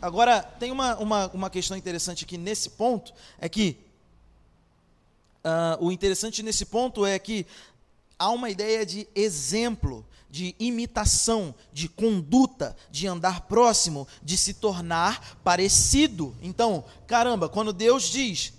Agora, 0.00 0.42
tem 0.42 0.70
uma, 0.70 0.96
uma, 0.96 1.26
uma 1.28 1.50
questão 1.50 1.76
interessante 1.76 2.24
aqui 2.24 2.38
nesse 2.38 2.70
ponto, 2.70 3.12
é 3.38 3.48
que 3.48 3.76
uh, 5.44 5.84
o 5.84 5.90
interessante 5.90 6.42
nesse 6.42 6.64
ponto 6.64 7.04
é 7.04 7.18
que 7.18 7.44
há 8.18 8.30
uma 8.30 8.48
ideia 8.48 8.86
de 8.86 9.08
exemplo, 9.14 10.06
de 10.30 10.54
imitação, 10.58 11.54
de 11.72 11.88
conduta, 11.88 12.76
de 12.90 13.06
andar 13.06 13.42
próximo, 13.42 14.06
de 14.22 14.36
se 14.36 14.54
tornar 14.54 15.38
parecido. 15.42 16.36
Então, 16.42 16.84
caramba, 17.06 17.48
quando 17.48 17.72
Deus 17.72 18.04
diz, 18.04 18.52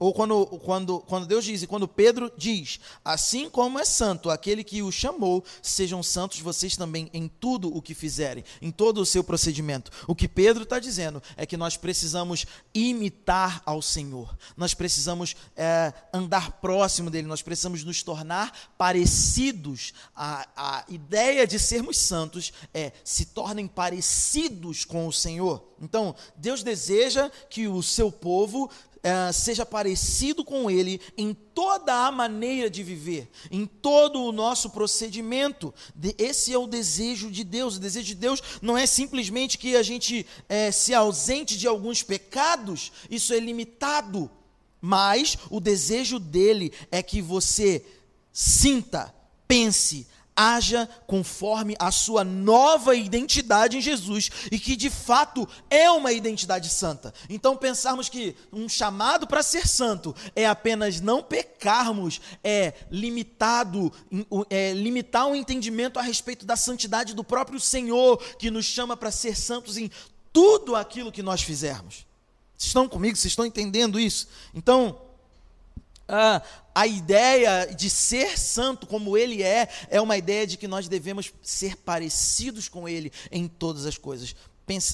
ou 0.00 0.14
quando, 0.14 0.46
quando, 0.46 1.00
quando 1.00 1.26
Deus 1.26 1.44
diz, 1.44 1.62
e 1.62 1.66
quando 1.66 1.86
Pedro 1.86 2.32
diz, 2.34 2.80
assim 3.04 3.50
como 3.50 3.78
é 3.78 3.84
santo 3.84 4.30
aquele 4.30 4.64
que 4.64 4.82
o 4.82 4.90
chamou, 4.90 5.44
sejam 5.62 6.02
santos 6.02 6.40
vocês 6.40 6.74
também 6.74 7.10
em 7.12 7.28
tudo 7.28 7.68
o 7.76 7.82
que 7.82 7.94
fizerem, 7.94 8.42
em 8.62 8.70
todo 8.70 9.02
o 9.02 9.06
seu 9.06 9.22
procedimento. 9.22 9.92
O 10.08 10.14
que 10.14 10.26
Pedro 10.26 10.62
está 10.62 10.78
dizendo 10.78 11.22
é 11.36 11.44
que 11.44 11.56
nós 11.56 11.76
precisamos 11.76 12.46
imitar 12.72 13.62
ao 13.66 13.82
Senhor, 13.82 14.34
nós 14.56 14.72
precisamos 14.72 15.36
é, 15.54 15.92
andar 16.14 16.52
próximo 16.52 17.10
dele, 17.10 17.28
nós 17.28 17.42
precisamos 17.42 17.84
nos 17.84 18.02
tornar 18.02 18.72
parecidos. 18.78 19.92
A, 20.16 20.48
a 20.56 20.84
ideia 20.88 21.46
de 21.46 21.58
sermos 21.58 21.98
santos 21.98 22.54
é 22.72 22.92
se 23.04 23.26
tornem 23.26 23.68
parecidos 23.68 24.86
com 24.86 25.06
o 25.06 25.12
Senhor. 25.12 25.68
Então, 25.80 26.14
Deus 26.36 26.62
deseja 26.62 27.30
que 27.48 27.66
o 27.66 27.82
seu 27.82 28.12
povo 28.12 28.70
é, 29.02 29.32
seja 29.32 29.64
parecido 29.64 30.44
com 30.44 30.70
Ele 30.70 31.00
em 31.16 31.32
toda 31.32 32.06
a 32.06 32.12
maneira 32.12 32.68
de 32.68 32.82
viver, 32.82 33.30
em 33.50 33.66
todo 33.66 34.22
o 34.22 34.32
nosso 34.32 34.70
procedimento. 34.70 35.72
Esse 36.18 36.52
é 36.52 36.58
o 36.58 36.66
desejo 36.66 37.30
de 37.30 37.44
Deus. 37.44 37.76
O 37.76 37.80
desejo 37.80 38.06
de 38.06 38.14
Deus 38.14 38.42
não 38.60 38.76
é 38.76 38.86
simplesmente 38.86 39.58
que 39.58 39.76
a 39.76 39.82
gente 39.82 40.26
é, 40.48 40.70
se 40.70 40.94
ausente 40.94 41.56
de 41.56 41.66
alguns 41.66 42.02
pecados, 42.02 42.92
isso 43.10 43.32
é 43.32 43.40
limitado. 43.40 44.30
Mas 44.80 45.36
o 45.50 45.60
desejo 45.60 46.18
dele 46.18 46.72
é 46.90 47.02
que 47.02 47.20
você 47.20 47.84
sinta, 48.32 49.14
pense, 49.46 50.06
haja 50.40 50.88
conforme 51.06 51.76
a 51.78 51.90
sua 51.90 52.24
nova 52.24 52.96
identidade 52.96 53.76
em 53.76 53.80
Jesus 53.80 54.30
e 54.50 54.58
que 54.58 54.74
de 54.74 54.88
fato 54.88 55.46
é 55.68 55.90
uma 55.90 56.12
identidade 56.12 56.70
santa. 56.70 57.12
Então 57.28 57.54
pensarmos 57.54 58.08
que 58.08 58.34
um 58.50 58.66
chamado 58.66 59.26
para 59.26 59.42
ser 59.42 59.68
santo 59.68 60.16
é 60.34 60.46
apenas 60.46 60.98
não 60.98 61.22
pecarmos, 61.22 62.22
é 62.42 62.72
limitado, 62.90 63.92
é 64.48 64.72
limitar 64.72 65.28
o 65.28 65.36
entendimento 65.36 65.98
a 65.98 66.02
respeito 66.02 66.46
da 66.46 66.56
santidade 66.56 67.14
do 67.14 67.22
próprio 67.22 67.60
Senhor 67.60 68.16
que 68.38 68.50
nos 68.50 68.64
chama 68.64 68.96
para 68.96 69.10
ser 69.10 69.36
santos 69.36 69.76
em 69.76 69.90
tudo 70.32 70.74
aquilo 70.74 71.12
que 71.12 71.22
nós 71.22 71.42
fizermos. 71.42 72.06
Vocês 72.56 72.68
estão 72.68 72.88
comigo? 72.88 73.16
Vocês 73.16 73.32
estão 73.32 73.44
entendendo 73.44 74.00
isso? 74.00 74.28
Então, 74.54 74.98
ah, 76.10 76.42
a 76.74 76.86
ideia 76.86 77.66
de 77.66 77.88
ser 77.88 78.36
santo 78.38 78.86
como 78.86 79.16
ele 79.16 79.42
é, 79.42 79.68
é 79.88 80.00
uma 80.00 80.16
ideia 80.16 80.46
de 80.46 80.56
que 80.56 80.66
nós 80.66 80.88
devemos 80.88 81.32
ser 81.40 81.76
parecidos 81.76 82.68
com 82.68 82.88
ele 82.88 83.12
em 83.30 83.46
todas 83.46 83.86
as 83.86 83.96
coisas. 83.96 84.34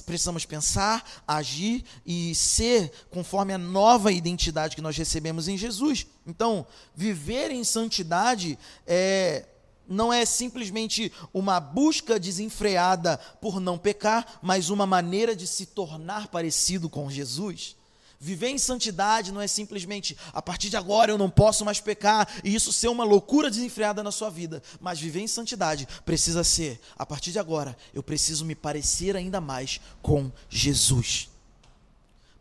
precisamos 0.05 0.45
pensar, 0.45 1.05
agir 1.27 1.85
e 2.05 2.35
ser 2.35 2.93
conforme 3.11 3.55
a 3.55 3.59
nova 3.59 4.13
identidade 4.13 4.77
que 4.77 4.83
nós 4.83 4.97
recebemos 4.97 5.49
em 5.49 5.57
Jesus. 5.57 6.07
Então, 6.27 6.67
viver 6.95 7.51
em 7.51 7.65
santidade 7.65 8.59
é, 8.87 9.47
não 9.89 10.13
é 10.13 10.25
simplesmente 10.27 11.13
uma 11.33 11.61
busca 11.61 12.21
desenfreada 12.21 13.19
por 13.41 13.59
não 13.59 13.79
pecar, 13.79 14.39
mas 14.43 14.69
uma 14.69 14.87
maneira 14.87 15.35
de 15.35 15.47
se 15.47 15.65
tornar 15.65 16.29
parecido 16.29 16.91
com 16.91 17.11
Jesus. 17.11 17.77
Viver 18.19 18.49
em 18.49 18.59
santidade 18.59 19.31
não 19.31 19.41
é 19.41 19.47
simplesmente 19.47 20.17
a 20.33 20.41
partir 20.41 20.71
de 20.71 20.77
agora 20.77 21.11
eu 21.11 21.19
não 21.19 21.29
posso 21.29 21.65
mais 21.65 21.81
pecar 21.81 22.29
e 22.43 22.55
isso 22.55 22.73
ser 22.73 22.89
uma 22.89 23.05
loucura 23.05 23.51
desenfreada 23.51 24.03
na 24.03 24.11
sua 24.11 24.31
vida. 24.31 24.63
Mas 24.81 24.99
viver 24.99 25.21
em 25.21 25.27
santidade 25.27 25.87
precisa 26.05 26.43
ser, 26.43 26.81
a 26.97 27.05
partir 27.05 27.33
de 27.33 27.39
agora, 27.39 27.77
eu 27.93 28.03
preciso 28.03 28.45
me 28.45 28.55
parecer 28.55 29.17
ainda 29.17 29.41
mais 29.41 29.81
com 30.01 30.33
Jesus. 30.49 31.29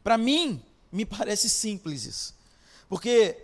Para 0.04 0.18
mim, 0.18 0.62
me 0.92 1.04
parece 1.06 1.50
simples 1.50 2.06
isso. 2.06 2.36
Porque 2.88 3.38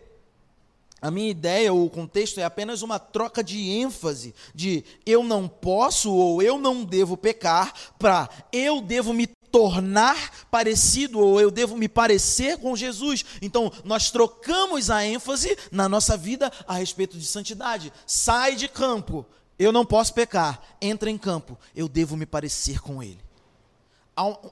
a 1.02 1.10
minha 1.10 1.32
ideia 1.32 1.74
ou 1.74 1.86
o 1.86 1.90
contexto 1.90 2.40
é 2.40 2.44
apenas 2.44 2.84
uma 2.84 3.00
troca 3.00 3.44
de 3.44 3.72
ênfase 3.72 4.36
de 4.54 4.84
eu 5.04 5.24
não 5.24 5.48
posso 5.48 6.14
ou 6.14 6.44
eu 6.44 6.60
não 6.60 6.86
devo 6.86 7.18
pecar 7.18 7.74
para 7.98 8.30
eu 8.54 8.82
devo 8.82 9.12
me 9.12 9.28
tornar 9.52 10.48
parecido 10.50 11.20
ou 11.20 11.40
eu 11.40 11.52
devo 11.52 11.76
me 11.76 11.90
parecer 11.90 12.58
com 12.58 12.76
Jesus. 12.76 13.26
Então, 13.42 13.72
nós 13.84 14.12
trocamos 14.12 14.90
a 14.90 15.06
ênfase 15.06 15.58
na 15.72 15.90
nossa 15.90 16.16
vida 16.16 16.52
a 16.68 16.76
respeito 16.76 17.18
de 17.18 17.26
santidade. 17.26 17.92
Sai 18.06 18.56
de 18.56 18.68
campo, 18.68 19.26
eu 19.60 19.72
não 19.72 19.86
posso 19.86 20.14
pecar. 20.14 20.62
Entra 20.82 21.10
em 21.10 21.18
campo, 21.18 21.58
eu 21.76 21.88
devo 21.88 22.16
me 22.16 22.26
parecer 22.26 22.80
com 22.80 23.04
Ele 23.04 23.20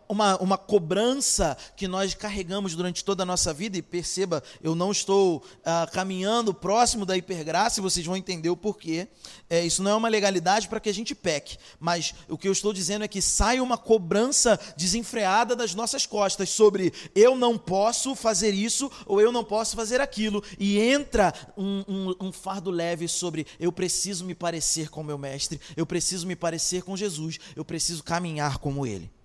uma, 0.07 0.37
uma 0.41 0.57
cobrança 0.57 1.57
que 1.75 1.87
nós 1.87 2.13
carregamos 2.13 2.75
durante 2.75 3.03
toda 3.03 3.23
a 3.23 3.25
nossa 3.25 3.53
vida, 3.53 3.77
e 3.77 3.81
perceba, 3.81 4.41
eu 4.63 4.73
não 4.73 4.91
estou 4.91 5.43
ah, 5.65 5.87
caminhando 5.91 6.53
próximo 6.53 7.05
da 7.05 7.17
hipergraça, 7.17 7.79
e 7.79 7.83
vocês 7.83 8.05
vão 8.05 8.15
entender 8.15 8.49
o 8.49 8.57
porquê. 8.57 9.07
É, 9.49 9.63
isso 9.65 9.83
não 9.83 9.91
é 9.91 9.95
uma 9.95 10.07
legalidade 10.07 10.67
para 10.67 10.79
que 10.79 10.89
a 10.89 10.93
gente 10.93 11.13
peque, 11.13 11.57
mas 11.79 12.13
o 12.27 12.37
que 12.37 12.47
eu 12.47 12.51
estou 12.51 12.71
dizendo 12.71 13.03
é 13.03 13.07
que 13.07 13.21
sai 13.21 13.59
uma 13.59 13.77
cobrança 13.77 14.59
desenfreada 14.77 15.55
das 15.55 15.75
nossas 15.75 16.05
costas 16.05 16.49
sobre 16.49 16.93
eu 17.13 17.35
não 17.35 17.57
posso 17.57 18.15
fazer 18.15 18.53
isso 18.53 18.91
ou 19.05 19.19
eu 19.19 19.31
não 19.31 19.43
posso 19.43 19.75
fazer 19.75 19.99
aquilo, 19.99 20.43
e 20.57 20.79
entra 20.79 21.33
um, 21.57 21.83
um, 21.87 22.27
um 22.27 22.31
fardo 22.31 22.71
leve 22.71 23.07
sobre 23.07 23.45
eu 23.59 23.71
preciso 23.71 24.23
me 24.23 24.33
parecer 24.33 24.89
com 24.89 25.03
meu 25.03 25.17
mestre, 25.17 25.59
eu 25.75 25.85
preciso 25.85 26.25
me 26.25 26.35
parecer 26.35 26.83
com 26.83 26.95
Jesus, 26.95 27.39
eu 27.55 27.65
preciso 27.65 28.03
caminhar 28.03 28.57
como 28.59 28.85
ele. 28.85 29.18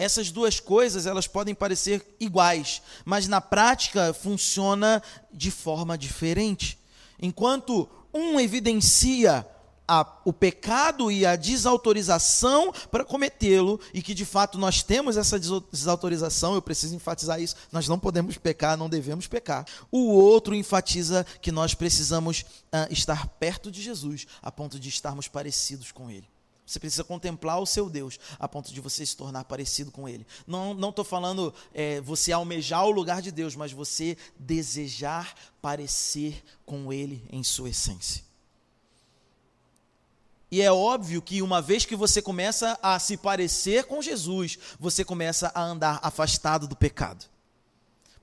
Essas 0.00 0.30
duas 0.30 0.58
coisas 0.58 1.04
elas 1.04 1.26
podem 1.26 1.54
parecer 1.54 2.04
iguais, 2.18 2.80
mas 3.04 3.28
na 3.28 3.40
prática 3.40 4.14
funciona 4.14 5.02
de 5.32 5.50
forma 5.50 5.98
diferente. 5.98 6.78
Enquanto 7.20 7.88
um 8.12 8.40
evidencia 8.40 9.46
a, 9.86 10.06
o 10.24 10.32
pecado 10.32 11.10
e 11.10 11.26
a 11.26 11.34
desautorização 11.34 12.72
para 12.92 13.04
cometê-lo, 13.04 13.80
e 13.92 14.00
que 14.00 14.14
de 14.14 14.24
fato 14.24 14.56
nós 14.56 14.84
temos 14.84 15.16
essa 15.16 15.36
desautorização, 15.38 16.54
eu 16.54 16.62
preciso 16.62 16.94
enfatizar 16.94 17.42
isso, 17.42 17.56
nós 17.72 17.88
não 17.88 17.98
podemos 17.98 18.38
pecar, 18.38 18.76
não 18.76 18.88
devemos 18.88 19.26
pecar. 19.26 19.66
O 19.90 20.12
outro 20.12 20.54
enfatiza 20.54 21.26
que 21.42 21.50
nós 21.50 21.74
precisamos 21.74 22.42
uh, 22.42 22.86
estar 22.90 23.26
perto 23.40 23.68
de 23.68 23.82
Jesus, 23.82 24.28
a 24.40 24.52
ponto 24.52 24.78
de 24.78 24.88
estarmos 24.88 25.26
parecidos 25.26 25.90
com 25.90 26.08
Ele. 26.08 26.29
Você 26.70 26.78
precisa 26.78 27.02
contemplar 27.02 27.60
o 27.60 27.66
seu 27.66 27.90
Deus 27.90 28.16
a 28.38 28.46
ponto 28.46 28.72
de 28.72 28.80
você 28.80 29.04
se 29.04 29.16
tornar 29.16 29.42
parecido 29.42 29.90
com 29.90 30.08
Ele. 30.08 30.24
Não 30.46 30.90
estou 30.90 31.04
falando 31.04 31.52
é, 31.74 32.00
você 32.00 32.30
almejar 32.30 32.84
o 32.86 32.92
lugar 32.92 33.20
de 33.20 33.32
Deus, 33.32 33.56
mas 33.56 33.72
você 33.72 34.16
desejar 34.38 35.34
parecer 35.60 36.44
com 36.64 36.92
Ele 36.92 37.24
em 37.28 37.42
sua 37.42 37.70
essência. 37.70 38.22
E 40.48 40.62
é 40.62 40.70
óbvio 40.70 41.20
que 41.20 41.42
uma 41.42 41.60
vez 41.60 41.84
que 41.84 41.96
você 41.96 42.22
começa 42.22 42.78
a 42.80 43.00
se 43.00 43.16
parecer 43.16 43.84
com 43.84 44.00
Jesus, 44.00 44.56
você 44.78 45.04
começa 45.04 45.50
a 45.52 45.62
andar 45.62 45.98
afastado 46.04 46.68
do 46.68 46.76
pecado. 46.76 47.29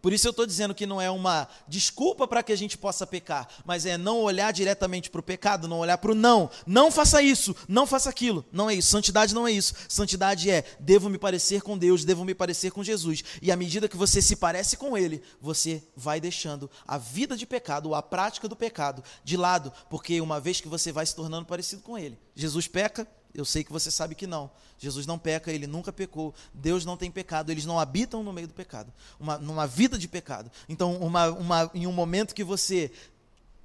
Por 0.02 0.14
isso 0.14 0.28
eu 0.28 0.32
estou 0.32 0.46
dizendo 0.46 0.76
que 0.76 0.86
não 0.86 1.02
é 1.02 1.10
uma 1.10 1.48
desculpa 1.68 2.28
para 2.28 2.44
que 2.44 2.52
a 2.52 2.56
gente 2.56 2.78
possa 2.78 3.06
pecar, 3.06 3.48
mas 3.66 3.86
é 3.86 3.98
não 3.98 4.22
olhar 4.22 4.52
diretamente 4.52 5.10
para 5.10 5.20
o 5.20 5.24
pecado, 5.24 5.68
não 5.68 5.80
olhar 5.80 5.98
para 5.98 6.12
o 6.12 6.16
não. 6.16 6.50
Não 6.66 6.92
faça 6.92 7.22
isso, 7.22 7.56
não 7.68 7.88
faça 7.88 8.10
aquilo. 8.10 8.46
Não 8.52 8.70
é 8.70 8.76
isso. 8.76 8.90
Santidade 8.90 9.34
não 9.34 9.48
é 9.48 9.52
isso. 9.52 9.74
Santidade 9.90 10.50
é 10.50 10.64
devo 10.80 11.10
me 11.10 11.18
parecer 11.18 11.62
com 11.62 11.78
Deus, 11.78 12.06
devo 12.06 12.24
me 12.24 12.36
parecer 12.36 12.72
com 12.72 12.84
Jesus. 12.84 13.24
E 13.42 13.52
à 13.52 13.56
medida 13.56 13.90
que 13.90 13.98
você 13.98 14.22
se 14.22 14.36
parece 14.36 14.78
com 14.78 14.98
Ele, 14.98 15.22
você 15.42 15.84
vai 15.96 16.22
deixando 16.22 16.70
a 16.88 16.98
vida 16.98 17.36
de 17.36 17.46
pecado, 17.46 17.90
ou 17.90 17.96
a 17.96 18.04
prática 18.04 18.48
do 18.48 18.56
pecado, 18.56 19.04
de 19.24 19.36
lado, 19.36 19.74
porque 19.90 20.22
uma 20.22 20.40
vez 20.40 20.62
que 20.62 20.68
você 20.68 20.92
vai 20.92 21.06
se 21.06 21.16
tornando 21.16 21.46
parecido 21.46 21.82
com 21.82 21.98
Ele, 21.98 22.18
Jesus 22.36 22.68
peca, 22.68 23.08
eu 23.34 23.46
sei 23.46 23.64
que 23.64 23.72
você 23.72 23.92
sabe 23.92 24.16
que 24.16 24.26
não. 24.28 24.50
Jesus 24.78 25.06
não 25.06 25.18
peca, 25.18 25.52
ele 25.52 25.68
nunca 25.68 25.92
pecou. 25.92 26.34
Deus 26.54 26.86
não 26.86 26.98
tem 26.98 27.12
pecado, 27.12 27.52
eles 27.52 27.66
não 27.66 27.80
habitam 27.80 28.24
no 28.24 28.34
meio 28.34 28.48
do 28.48 28.54
pecado, 28.54 28.94
uma, 29.20 29.38
numa 29.38 29.68
vida 29.68 29.98
de 29.98 30.08
pecado. 30.08 30.52
Então, 30.68 30.98
uma, 30.98 31.28
uma, 31.30 31.72
em 31.74 31.88
um 31.88 31.92
momento 31.92 32.36
que 32.36 32.44
você 32.44 32.92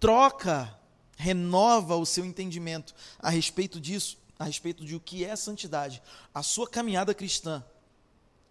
troca, 0.00 0.78
renova 1.16 1.96
o 1.96 2.06
seu 2.06 2.24
entendimento 2.24 2.94
a 3.18 3.30
respeito 3.30 3.80
disso, 3.80 4.18
a 4.38 4.44
respeito 4.44 4.84
de 4.84 4.96
o 4.96 5.00
que 5.00 5.24
é 5.24 5.36
santidade, 5.36 6.02
a 6.34 6.42
sua 6.42 6.68
caminhada 6.68 7.14
cristã, 7.14 7.64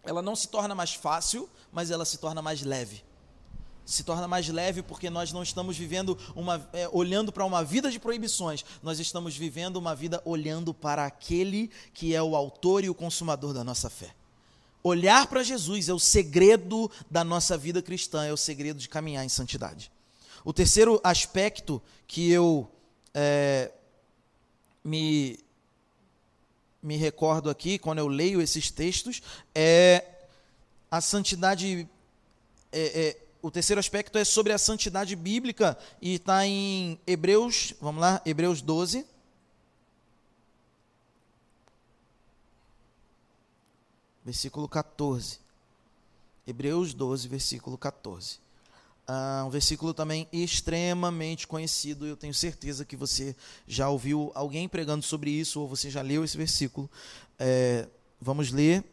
ela 0.04 0.22
não 0.22 0.36
se 0.36 0.48
torna 0.48 0.74
mais 0.74 0.94
fácil, 0.94 1.50
mas 1.72 1.92
ela 1.92 2.06
se 2.06 2.18
torna 2.18 2.42
mais 2.42 2.62
leve 2.62 3.04
se 3.92 4.04
torna 4.04 4.28
mais 4.28 4.48
leve 4.48 4.82
porque 4.82 5.10
nós 5.10 5.32
não 5.32 5.44
estamos 5.44 5.78
vivendo 5.78 6.18
uma 6.36 6.68
é, 6.74 6.90
olhando 6.92 7.32
para 7.32 7.46
uma 7.46 7.64
vida 7.64 7.92
de 7.92 8.00
proibições, 8.00 8.64
nós 8.82 9.00
estamos 9.00 9.36
vivendo 9.36 9.78
uma 9.78 9.96
vida 9.96 10.22
olhando 10.26 10.74
para 10.74 11.06
aquele 11.06 11.70
que 11.94 12.16
é 12.16 12.22
o 12.22 12.36
autor 12.36 12.84
e 12.84 12.90
o 12.90 12.96
consumador 12.96 13.54
da 13.54 13.64
nossa 13.64 13.90
fé. 13.90 14.14
olhar 14.84 15.28
para 15.28 15.44
Jesus 15.44 15.90
é 15.90 15.94
o 15.94 16.00
segredo 16.00 16.90
da 17.10 17.24
nossa 17.24 17.58
vida 17.58 17.82
cristã, 17.82 18.26
é 18.26 18.34
o 18.34 18.38
segredo 18.38 18.80
de 18.80 18.90
caminhar 18.90 19.24
em 19.24 19.30
santidade. 19.30 19.92
O 20.44 20.52
terceiro 20.52 21.00
aspecto 21.04 21.82
que 22.08 22.32
eu 22.32 22.68
é, 23.14 23.72
me, 24.84 25.40
me 26.82 26.98
recordo 26.98 27.50
aqui, 27.50 27.78
quando 27.78 28.00
eu 28.00 28.08
leio 28.08 28.42
esses 28.42 28.72
textos, 28.72 29.22
é 29.54 30.04
a 30.90 31.00
santidade. 31.00 31.88
É, 32.72 33.02
é, 33.02 33.18
o 33.42 33.50
terceiro 33.50 33.80
aspecto 33.80 34.18
é 34.18 34.24
sobre 34.24 34.54
a 34.54 34.58
santidade 34.58 35.16
bíblica 35.16 35.78
e 36.02 36.16
está 36.16 36.46
em 36.46 37.00
Hebreus, 37.08 37.74
vamos 37.82 38.02
lá, 38.02 38.22
Hebreus 38.26 38.62
12. 38.62 39.06
Versículo 44.24 44.68
14. 44.68 45.40
Hebreus 46.46 46.94
12, 46.94 47.28
versículo 47.28 47.78
14. 47.78 48.40
Ah, 49.08 49.44
um 49.48 49.50
versículo 49.50 49.94
também 49.94 50.28
extremamente 50.32 51.48
conhecido, 51.48 52.06
eu 52.06 52.16
tenho 52.16 52.34
certeza 52.34 52.86
que 52.86 52.96
você 52.96 53.36
já 53.68 53.90
ouviu 53.90 54.32
alguém 54.36 54.70
pregando 54.70 55.04
sobre 55.04 55.32
isso, 55.32 55.60
ou 55.60 55.68
você 55.68 55.90
já 55.90 56.02
leu 56.02 56.24
esse 56.24 56.38
versículo. 56.38 56.90
É, 57.40 57.88
vamos 58.22 58.52
ler 58.52 58.84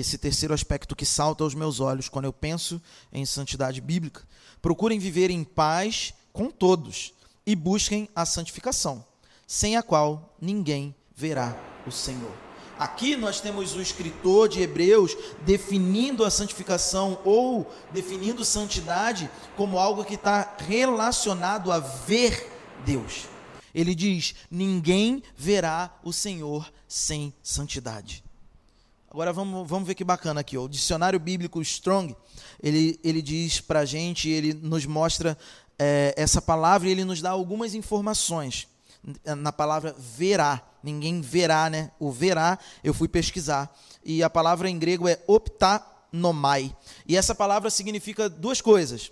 esse 0.00 0.18
terceiro 0.18 0.52
aspecto 0.52 0.94
que 0.94 1.06
salta 1.06 1.42
aos 1.42 1.54
meus 1.54 1.80
olhos 1.80 2.08
quando 2.08 2.26
eu 2.26 2.32
penso 2.32 2.80
em 3.12 3.24
santidade 3.24 3.80
bíblica. 3.80 4.22
Procurem 4.60 4.98
viver 4.98 5.30
em 5.30 5.42
paz 5.42 6.12
com 6.32 6.50
todos 6.50 7.12
e 7.46 7.54
busquem 7.54 8.08
a 8.14 8.26
santificação, 8.26 9.04
sem 9.46 9.76
a 9.76 9.82
qual 9.82 10.36
ninguém 10.40 10.94
verá 11.14 11.56
o 11.86 11.90
Senhor. 11.90 12.32
Aqui 12.78 13.16
nós 13.16 13.40
temos 13.40 13.74
o 13.74 13.80
escritor 13.80 14.50
de 14.50 14.60
Hebreus 14.60 15.16
definindo 15.46 16.24
a 16.24 16.30
santificação 16.30 17.18
ou 17.24 17.66
definindo 17.90 18.44
santidade 18.44 19.30
como 19.56 19.78
algo 19.78 20.04
que 20.04 20.14
está 20.14 20.56
relacionado 20.58 21.72
a 21.72 21.78
ver 21.78 22.52
Deus. 22.84 23.28
Ele 23.74 23.94
diz: 23.94 24.34
ninguém 24.50 25.22
verá 25.34 25.98
o 26.04 26.12
Senhor 26.12 26.70
sem 26.86 27.32
santidade. 27.42 28.25
Agora 29.16 29.32
vamos, 29.32 29.66
vamos 29.66 29.88
ver 29.88 29.94
que 29.94 30.04
bacana 30.04 30.40
aqui. 30.42 30.58
Ó. 30.58 30.64
O 30.64 30.68
dicionário 30.68 31.18
bíblico 31.18 31.62
Strong 31.62 32.14
ele, 32.62 33.00
ele 33.02 33.22
diz 33.22 33.62
para 33.62 33.80
a 33.80 33.84
gente, 33.86 34.28
ele 34.28 34.52
nos 34.52 34.84
mostra 34.84 35.38
é, 35.78 36.12
essa 36.18 36.42
palavra 36.42 36.86
e 36.86 36.92
ele 36.92 37.02
nos 37.02 37.22
dá 37.22 37.30
algumas 37.30 37.74
informações 37.74 38.68
na 39.24 39.50
palavra 39.50 39.96
verá. 39.98 40.60
Ninguém 40.82 41.22
verá, 41.22 41.70
né? 41.70 41.92
O 41.98 42.12
verá, 42.12 42.58
eu 42.84 42.92
fui 42.92 43.08
pesquisar. 43.08 43.74
E 44.04 44.22
a 44.22 44.28
palavra 44.28 44.68
em 44.68 44.78
grego 44.78 45.08
é 45.08 45.18
optanomai. 45.26 46.76
E 47.08 47.16
essa 47.16 47.34
palavra 47.34 47.70
significa 47.70 48.28
duas 48.28 48.60
coisas: 48.60 49.10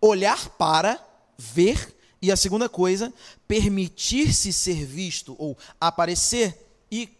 olhar 0.00 0.48
para, 0.48 0.98
ver, 1.36 1.94
e 2.22 2.32
a 2.32 2.36
segunda 2.36 2.70
coisa, 2.70 3.12
permitir-se 3.46 4.50
ser 4.50 4.86
visto 4.86 5.36
ou 5.38 5.58
aparecer. 5.78 6.65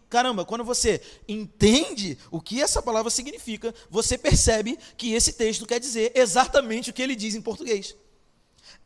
Caramba, 0.08 0.44
quando 0.44 0.64
você 0.64 1.00
entende 1.28 2.16
o 2.30 2.40
que 2.40 2.62
essa 2.62 2.80
palavra 2.80 3.10
significa, 3.10 3.74
você 3.90 4.16
percebe 4.16 4.78
que 4.96 5.12
esse 5.12 5.32
texto 5.32 5.66
quer 5.66 5.80
dizer 5.80 6.12
exatamente 6.14 6.90
o 6.90 6.92
que 6.92 7.02
ele 7.02 7.16
diz 7.16 7.34
em 7.34 7.42
português 7.42 7.94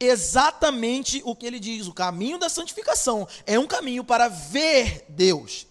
exatamente 0.01 1.21
o 1.25 1.37
que 1.37 1.47
ele 1.47 1.61
diz: 1.61 1.87
o 1.87 1.93
caminho 1.93 2.39
da 2.39 2.49
santificação 2.49 3.29
é 3.47 3.59
um 3.59 3.67
caminho 3.67 4.03
para 4.03 4.29
ver 4.29 5.05
Deus, 5.11 5.67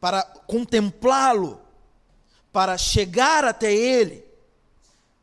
para 0.00 0.22
contemplá-lo, 0.22 1.60
para 2.50 2.78
chegar 2.78 3.44
até 3.44 3.72
Ele. 3.72 4.24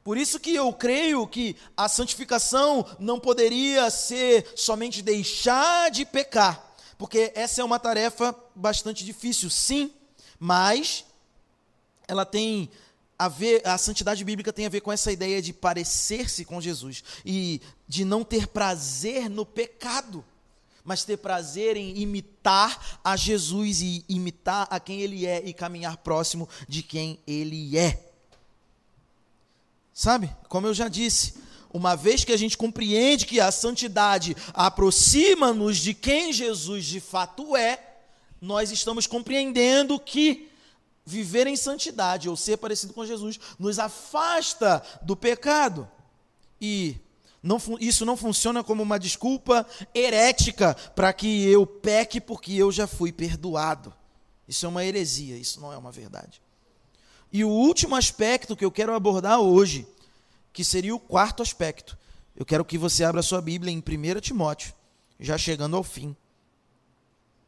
Por 0.03 0.17
isso 0.17 0.39
que 0.39 0.53
eu 0.53 0.71
creio 0.73 1.25
que 1.25 1.55
a 1.75 1.87
santificação 1.87 2.85
não 2.99 3.19
poderia 3.19 3.89
ser 3.89 4.51
somente 4.55 5.01
deixar 5.01 5.89
de 5.89 6.05
pecar, 6.05 6.72
porque 7.03 7.33
essa 7.35 7.59
é 7.59 7.63
uma 7.65 7.79
tarefa 7.79 8.33
bastante 8.55 9.03
difícil, 9.03 9.49
sim, 9.49 9.91
mas 10.39 11.03
ela 12.07 12.25
tem 12.25 12.69
a 13.19 13.27
ver, 13.27 13.61
a 13.67 13.77
santidade 13.77 14.23
bíblica 14.23 14.53
tem 14.53 14.65
a 14.65 14.69
ver 14.69 14.79
com 14.79 14.89
essa 14.89 15.11
ideia 15.11 15.41
de 15.41 15.51
parecer-se 15.51 16.45
com 16.45 16.61
Jesus 16.61 17.03
e 17.25 17.59
de 17.89 18.05
não 18.05 18.23
ter 18.23 18.47
prazer 18.47 19.29
no 19.29 19.45
pecado, 19.45 20.23
mas 20.81 21.03
ter 21.03 21.17
prazer 21.17 21.75
em 21.75 21.97
imitar 21.97 23.01
a 23.03 23.17
Jesus 23.17 23.81
e 23.81 24.05
imitar 24.07 24.65
a 24.69 24.79
quem 24.79 25.01
ele 25.01 25.25
é 25.25 25.45
e 25.45 25.53
caminhar 25.53 25.97
próximo 25.97 26.47
de 26.69 26.81
quem 26.81 27.19
ele 27.27 27.77
é. 27.77 28.01
Sabe? 29.93 30.33
Como 30.47 30.67
eu 30.67 30.73
já 30.73 30.87
disse, 30.87 31.33
uma 31.73 31.95
vez 31.95 32.23
que 32.23 32.31
a 32.31 32.37
gente 32.37 32.55
compreende 32.55 33.25
que 33.25 33.39
a 33.39 33.51
santidade 33.51 34.37
aproxima-nos 34.53 35.77
de 35.77 35.95
quem 35.95 36.31
Jesus 36.31 36.85
de 36.85 36.99
fato 36.99 37.57
é, 37.57 37.79
nós 38.39 38.71
estamos 38.71 39.07
compreendendo 39.07 39.99
que 39.99 40.49
viver 41.05 41.47
em 41.47 41.55
santidade 41.55 42.29
ou 42.29 42.35
ser 42.37 42.57
parecido 42.57 42.93
com 42.93 43.05
Jesus 43.05 43.39
nos 43.57 43.79
afasta 43.79 44.81
do 45.01 45.15
pecado. 45.15 45.89
E 46.61 46.95
não, 47.41 47.59
isso 47.79 48.05
não 48.05 48.15
funciona 48.15 48.63
como 48.63 48.83
uma 48.83 48.99
desculpa 48.99 49.67
herética 49.93 50.73
para 50.95 51.11
que 51.11 51.45
eu 51.45 51.65
peque 51.65 52.21
porque 52.21 52.53
eu 52.53 52.71
já 52.71 52.87
fui 52.87 53.11
perdoado. 53.11 53.93
Isso 54.47 54.65
é 54.65 54.69
uma 54.69 54.85
heresia, 54.85 55.37
isso 55.37 55.59
não 55.59 55.73
é 55.73 55.77
uma 55.77 55.91
verdade. 55.91 56.41
E 57.31 57.43
o 57.43 57.49
último 57.49 57.95
aspecto 57.95 58.55
que 58.55 58.63
eu 58.63 58.71
quero 58.71 58.93
abordar 58.93 59.39
hoje, 59.39 59.87
que 60.53 60.63
seria 60.63 60.95
o 60.95 60.99
quarto 60.99 61.41
aspecto, 61.41 61.97
eu 62.35 62.45
quero 62.45 62.63
que 62.63 62.77
você 62.77 63.03
abra 63.03 63.21
sua 63.21 63.41
Bíblia 63.41 63.73
em 63.73 63.79
1 63.79 64.21
Timóteo, 64.21 64.73
já 65.19 65.37
chegando 65.37 65.75
ao 65.75 65.83
fim. 65.83 66.15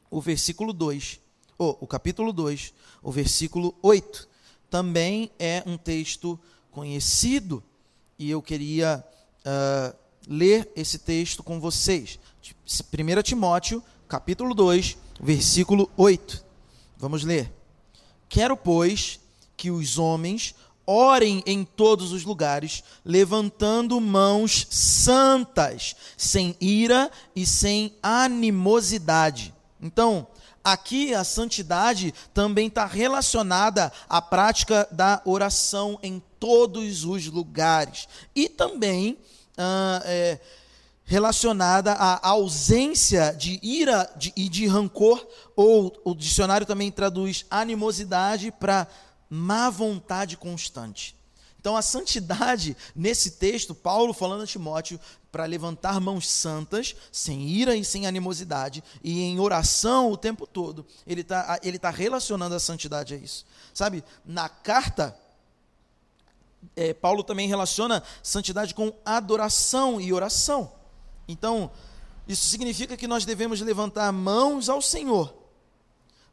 O 0.10 0.20
versículo 0.20 0.74
2 0.74 1.22
oh, 1.58 1.78
o 1.80 1.88
capítulo 1.88 2.32
2, 2.34 2.74
o 3.02 3.12
versículo 3.12 3.76
8. 3.82 4.28
Também 4.70 5.32
é 5.40 5.64
um 5.66 5.78
texto 5.78 6.40
conhecido 6.72 7.64
e 8.18 8.30
eu 8.30 8.42
queria 8.42 9.04
uh, 9.46 9.96
ler 10.28 10.72
esse 10.76 11.00
texto 11.00 11.44
com 11.44 11.60
vocês. 11.60 12.20
1 12.66 13.22
Timóteo, 13.24 13.84
capítulo 14.08 14.54
2, 14.54 14.98
versículo 15.20 15.90
8. 15.96 16.44
Vamos 16.98 17.24
ler. 17.24 17.52
Quero, 18.28 18.58
pois, 18.58 19.20
que 19.56 19.72
os 19.72 19.98
homens 19.98 20.56
orem 20.86 21.44
em 21.46 21.64
todos 21.64 22.12
os 22.12 22.24
lugares, 22.24 22.84
levantando 23.04 24.00
mãos 24.00 24.68
santas, 24.70 25.96
sem 26.18 26.56
ira 26.60 27.12
e 27.36 27.46
sem 27.46 27.94
animosidade. 28.02 29.54
Então, 29.82 30.28
Aqui 30.66 31.14
a 31.14 31.24
santidade 31.24 32.12
também 32.34 32.66
está 32.66 32.88
relacionada 32.88 33.94
à 34.10 34.20
prática 34.20 34.88
da 34.90 35.22
oração 35.24 36.00
em 36.02 36.20
todos 36.40 37.06
os 37.06 37.28
lugares. 37.28 38.08
E 38.36 38.50
também 38.50 39.16
ah, 39.56 40.02
é, 40.06 40.40
relacionada 41.04 41.94
à 41.94 42.30
ausência 42.30 43.32
de 43.32 43.60
ira 43.62 44.12
de, 44.18 44.34
e 44.36 44.50
de 44.50 44.66
rancor, 44.66 45.24
ou 45.56 45.96
o 46.04 46.16
dicionário 46.16 46.66
também 46.66 46.92
traduz 46.92 47.46
animosidade 47.48 48.52
para 48.52 48.88
má 49.30 49.70
vontade 49.70 50.38
constante. 50.38 51.16
Então, 51.60 51.76
a 51.76 51.82
santidade, 51.82 52.78
nesse 52.96 53.32
texto, 53.32 53.74
Paulo 53.74 54.14
falando 54.14 54.44
a 54.44 54.48
Timóteo, 54.48 55.00
para 55.32 55.46
levantar 55.46 56.00
mãos 56.00 56.30
santas, 56.30 56.96
sem 57.12 57.42
ira 57.50 57.76
e 57.76 57.84
sem 57.84 58.06
animosidade, 58.06 58.84
e 59.04 59.24
em 59.24 59.40
oração 59.40 60.12
o 60.12 60.16
tempo 60.16 60.46
todo, 60.46 60.86
ele 61.08 61.22
está 61.22 61.60
ele 61.64 61.80
tá 61.80 61.90
relacionando 61.90 62.56
a 62.56 62.60
santidade 62.60 63.16
a 63.16 63.18
isso. 63.18 63.46
Sabe, 63.74 64.04
na 64.24 64.48
carta, 64.48 65.18
é, 66.76 66.94
Paulo 66.94 67.24
também 67.24 67.48
relaciona 67.48 68.04
santidade 68.24 68.74
com 68.74 68.94
adoração 69.04 70.00
e 70.00 70.14
oração. 70.14 70.72
Então, 71.28 71.72
isso 72.28 72.48
significa 72.48 72.96
que 72.96 73.08
nós 73.08 73.26
devemos 73.26 73.60
levantar 73.60 74.12
mãos 74.12 74.70
ao 74.70 74.82
Senhor, 74.82 75.34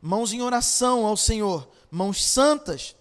mãos 0.00 0.32
em 0.32 0.42
oração 0.42 1.06
ao 1.06 1.16
Senhor, 1.16 1.68
mãos 1.92 2.24
santas. 2.24 2.96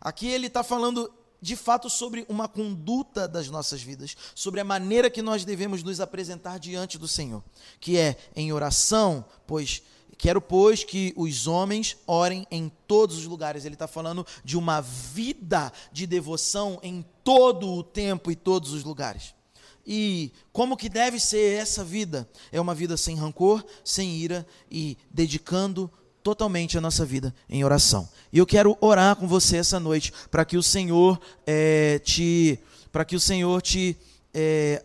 Aqui 0.00 0.28
ele 0.28 0.46
está 0.46 0.62
falando 0.62 1.12
de 1.42 1.56
fato 1.56 1.90
sobre 1.90 2.24
uma 2.28 2.48
conduta 2.48 3.28
das 3.28 3.48
nossas 3.48 3.82
vidas, 3.82 4.16
sobre 4.34 4.60
a 4.60 4.64
maneira 4.64 5.10
que 5.10 5.20
nós 5.20 5.44
devemos 5.44 5.82
nos 5.82 6.00
apresentar 6.00 6.58
diante 6.58 6.96
do 6.96 7.08
Senhor, 7.08 7.42
que 7.80 7.98
é 7.98 8.16
em 8.34 8.52
oração, 8.52 9.24
pois 9.46 9.82
quero 10.16 10.40
pois 10.40 10.82
que 10.82 11.12
os 11.14 11.46
homens 11.46 11.96
orem 12.06 12.46
em 12.50 12.70
todos 12.86 13.18
os 13.18 13.26
lugares. 13.26 13.64
Ele 13.64 13.74
está 13.74 13.86
falando 13.86 14.24
de 14.44 14.56
uma 14.56 14.80
vida 14.80 15.72
de 15.92 16.06
devoção 16.06 16.78
em 16.82 17.04
todo 17.22 17.68
o 17.70 17.82
tempo 17.82 18.30
e 18.30 18.36
todos 18.36 18.72
os 18.72 18.84
lugares. 18.84 19.34
E 19.86 20.32
como 20.52 20.76
que 20.76 20.88
deve 20.88 21.20
ser 21.20 21.60
essa 21.60 21.84
vida? 21.84 22.28
É 22.50 22.60
uma 22.60 22.74
vida 22.74 22.96
sem 22.96 23.14
rancor, 23.14 23.64
sem 23.84 24.16
ira 24.16 24.46
e 24.70 24.96
dedicando 25.10 25.90
totalmente 26.26 26.76
a 26.76 26.80
nossa 26.80 27.04
vida 27.04 27.32
em 27.48 27.62
oração. 27.62 28.08
E 28.32 28.38
eu 28.38 28.44
quero 28.44 28.76
orar 28.80 29.14
com 29.14 29.28
você 29.28 29.58
essa 29.58 29.78
noite 29.78 30.12
para 30.28 30.44
que 30.44 30.56
o 30.56 30.62
Senhor 30.62 31.20
é, 31.46 32.00
te, 32.00 32.58
para 32.90 33.04
que 33.04 33.14
o 33.14 33.20
Senhor 33.20 33.62
te 33.62 33.96
é, 34.34 34.84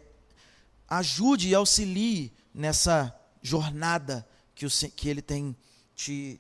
ajude 0.88 1.50
e 1.50 1.56
auxilie 1.56 2.32
nessa 2.54 3.12
jornada 3.42 4.24
que, 4.54 4.68
o, 4.68 4.70
que 4.96 5.10
Ele 5.10 5.20
tem 5.20 5.56
te 5.96 6.40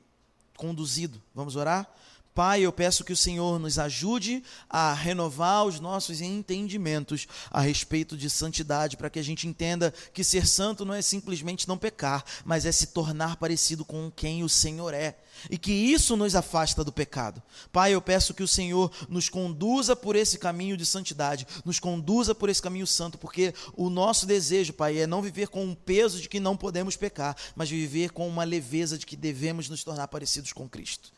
conduzido. 0.55 1.19
Vamos 1.33 1.55
orar? 1.55 1.91
Pai, 2.33 2.61
eu 2.61 2.71
peço 2.71 3.03
que 3.03 3.11
o 3.11 3.17
Senhor 3.17 3.59
nos 3.59 3.77
ajude 3.77 4.41
a 4.69 4.93
renovar 4.93 5.65
os 5.65 5.81
nossos 5.81 6.21
entendimentos 6.21 7.27
a 7.49 7.59
respeito 7.59 8.15
de 8.15 8.29
santidade, 8.29 8.95
para 8.95 9.09
que 9.09 9.19
a 9.19 9.23
gente 9.23 9.49
entenda 9.49 9.93
que 10.13 10.23
ser 10.23 10.47
santo 10.47 10.85
não 10.85 10.93
é 10.93 11.01
simplesmente 11.01 11.67
não 11.67 11.77
pecar, 11.77 12.23
mas 12.45 12.65
é 12.65 12.71
se 12.71 12.87
tornar 12.87 13.35
parecido 13.35 13.83
com 13.83 14.09
quem 14.09 14.43
o 14.43 14.49
Senhor 14.49 14.93
é, 14.93 15.17
e 15.49 15.57
que 15.57 15.73
isso 15.73 16.15
nos 16.15 16.33
afasta 16.33 16.85
do 16.85 16.91
pecado. 16.91 17.43
Pai, 17.69 17.93
eu 17.93 18.01
peço 18.01 18.33
que 18.33 18.43
o 18.43 18.47
Senhor 18.47 18.89
nos 19.09 19.27
conduza 19.27 19.93
por 19.93 20.15
esse 20.15 20.37
caminho 20.37 20.77
de 20.77 20.85
santidade, 20.85 21.45
nos 21.65 21.79
conduza 21.79 22.33
por 22.33 22.47
esse 22.47 22.61
caminho 22.61 22.87
santo, 22.87 23.17
porque 23.17 23.53
o 23.75 23.89
nosso 23.89 24.25
desejo, 24.25 24.71
Pai, 24.71 24.99
é 24.99 25.05
não 25.05 25.21
viver 25.21 25.49
com 25.49 25.65
um 25.65 25.75
peso 25.75 26.21
de 26.21 26.29
que 26.29 26.39
não 26.39 26.55
podemos 26.55 26.95
pecar, 26.95 27.35
mas 27.57 27.69
viver 27.69 28.11
com 28.11 28.25
uma 28.25 28.45
leveza 28.45 28.97
de 28.97 29.05
que 29.05 29.17
devemos 29.17 29.67
nos 29.67 29.83
tornar 29.83 30.07
parecidos 30.07 30.53
com 30.53 30.69
Cristo. 30.69 31.11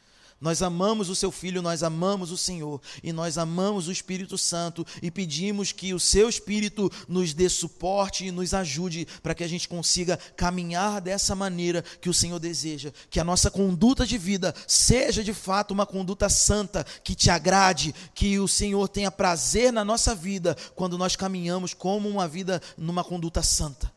Nós 0.43 0.61
amamos 0.61 1.07
o 1.07 1.15
seu 1.15 1.31
Filho, 1.31 1.61
nós 1.61 1.83
amamos 1.83 2.29
o 2.29 2.35
Senhor 2.37 2.81
e 3.01 3.13
nós 3.13 3.37
amamos 3.37 3.87
o 3.87 3.93
Espírito 3.93 4.37
Santo 4.37 4.85
e 5.01 5.09
pedimos 5.09 5.71
que 5.71 5.93
o 5.93 5.99
seu 6.01 6.27
Espírito 6.27 6.91
nos 7.07 7.33
dê 7.33 7.47
suporte 7.47 8.25
e 8.25 8.31
nos 8.31 8.53
ajude 8.53 9.07
para 9.23 9.33
que 9.33 9.45
a 9.45 9.47
gente 9.47 9.69
consiga 9.69 10.17
caminhar 10.35 10.99
dessa 10.99 11.33
maneira 11.33 11.81
que 11.81 12.09
o 12.09 12.13
Senhor 12.13 12.39
deseja. 12.39 12.91
Que 13.09 13.21
a 13.21 13.23
nossa 13.23 13.49
conduta 13.49 14.05
de 14.05 14.17
vida 14.17 14.53
seja 14.67 15.23
de 15.23 15.33
fato 15.33 15.71
uma 15.71 15.85
conduta 15.85 16.27
santa, 16.27 16.85
que 17.05 17.15
te 17.15 17.29
agrade, 17.29 17.95
que 18.13 18.37
o 18.37 18.47
Senhor 18.47 18.89
tenha 18.89 19.09
prazer 19.09 19.71
na 19.71 19.85
nossa 19.85 20.13
vida 20.13 20.57
quando 20.75 20.97
nós 20.97 21.15
caminhamos 21.15 21.73
como 21.73 22.09
uma 22.09 22.27
vida 22.27 22.61
numa 22.77 23.01
conduta 23.01 23.41
santa. 23.41 23.89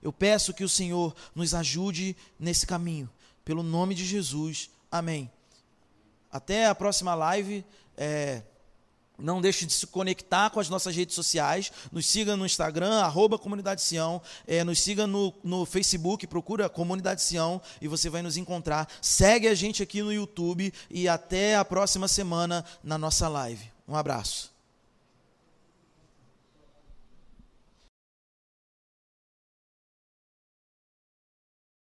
Eu 0.00 0.12
peço 0.12 0.54
que 0.54 0.62
o 0.62 0.68
Senhor 0.68 1.16
nos 1.34 1.52
ajude 1.52 2.16
nesse 2.38 2.64
caminho. 2.64 3.10
Pelo 3.44 3.64
nome 3.64 3.96
de 3.96 4.06
Jesus. 4.06 4.70
Amém. 4.88 5.33
Até 6.34 6.66
a 6.66 6.74
próxima 6.74 7.14
live. 7.14 7.64
É, 7.96 8.42
não 9.16 9.40
deixe 9.40 9.64
de 9.64 9.72
se 9.72 9.86
conectar 9.86 10.50
com 10.50 10.58
as 10.58 10.68
nossas 10.68 10.96
redes 10.96 11.14
sociais. 11.14 11.70
Nos 11.92 12.06
siga 12.06 12.36
no 12.36 12.44
Instagram, 12.44 12.94
arroba 12.94 13.38
Comunidade 13.38 13.80
Sião. 13.80 14.20
É, 14.44 14.64
nos 14.64 14.80
siga 14.80 15.06
no, 15.06 15.32
no 15.44 15.64
Facebook, 15.64 16.26
procura 16.26 16.68
Comunidade 16.68 17.22
Sião 17.22 17.62
e 17.80 17.86
você 17.86 18.10
vai 18.10 18.20
nos 18.20 18.36
encontrar. 18.36 18.88
Segue 19.00 19.46
a 19.46 19.54
gente 19.54 19.80
aqui 19.80 20.02
no 20.02 20.12
YouTube 20.12 20.74
e 20.90 21.08
até 21.08 21.54
a 21.54 21.64
próxima 21.64 22.08
semana 22.08 22.64
na 22.82 22.98
nossa 22.98 23.28
live. 23.28 23.70
Um 23.86 23.94
abraço. 23.94 24.53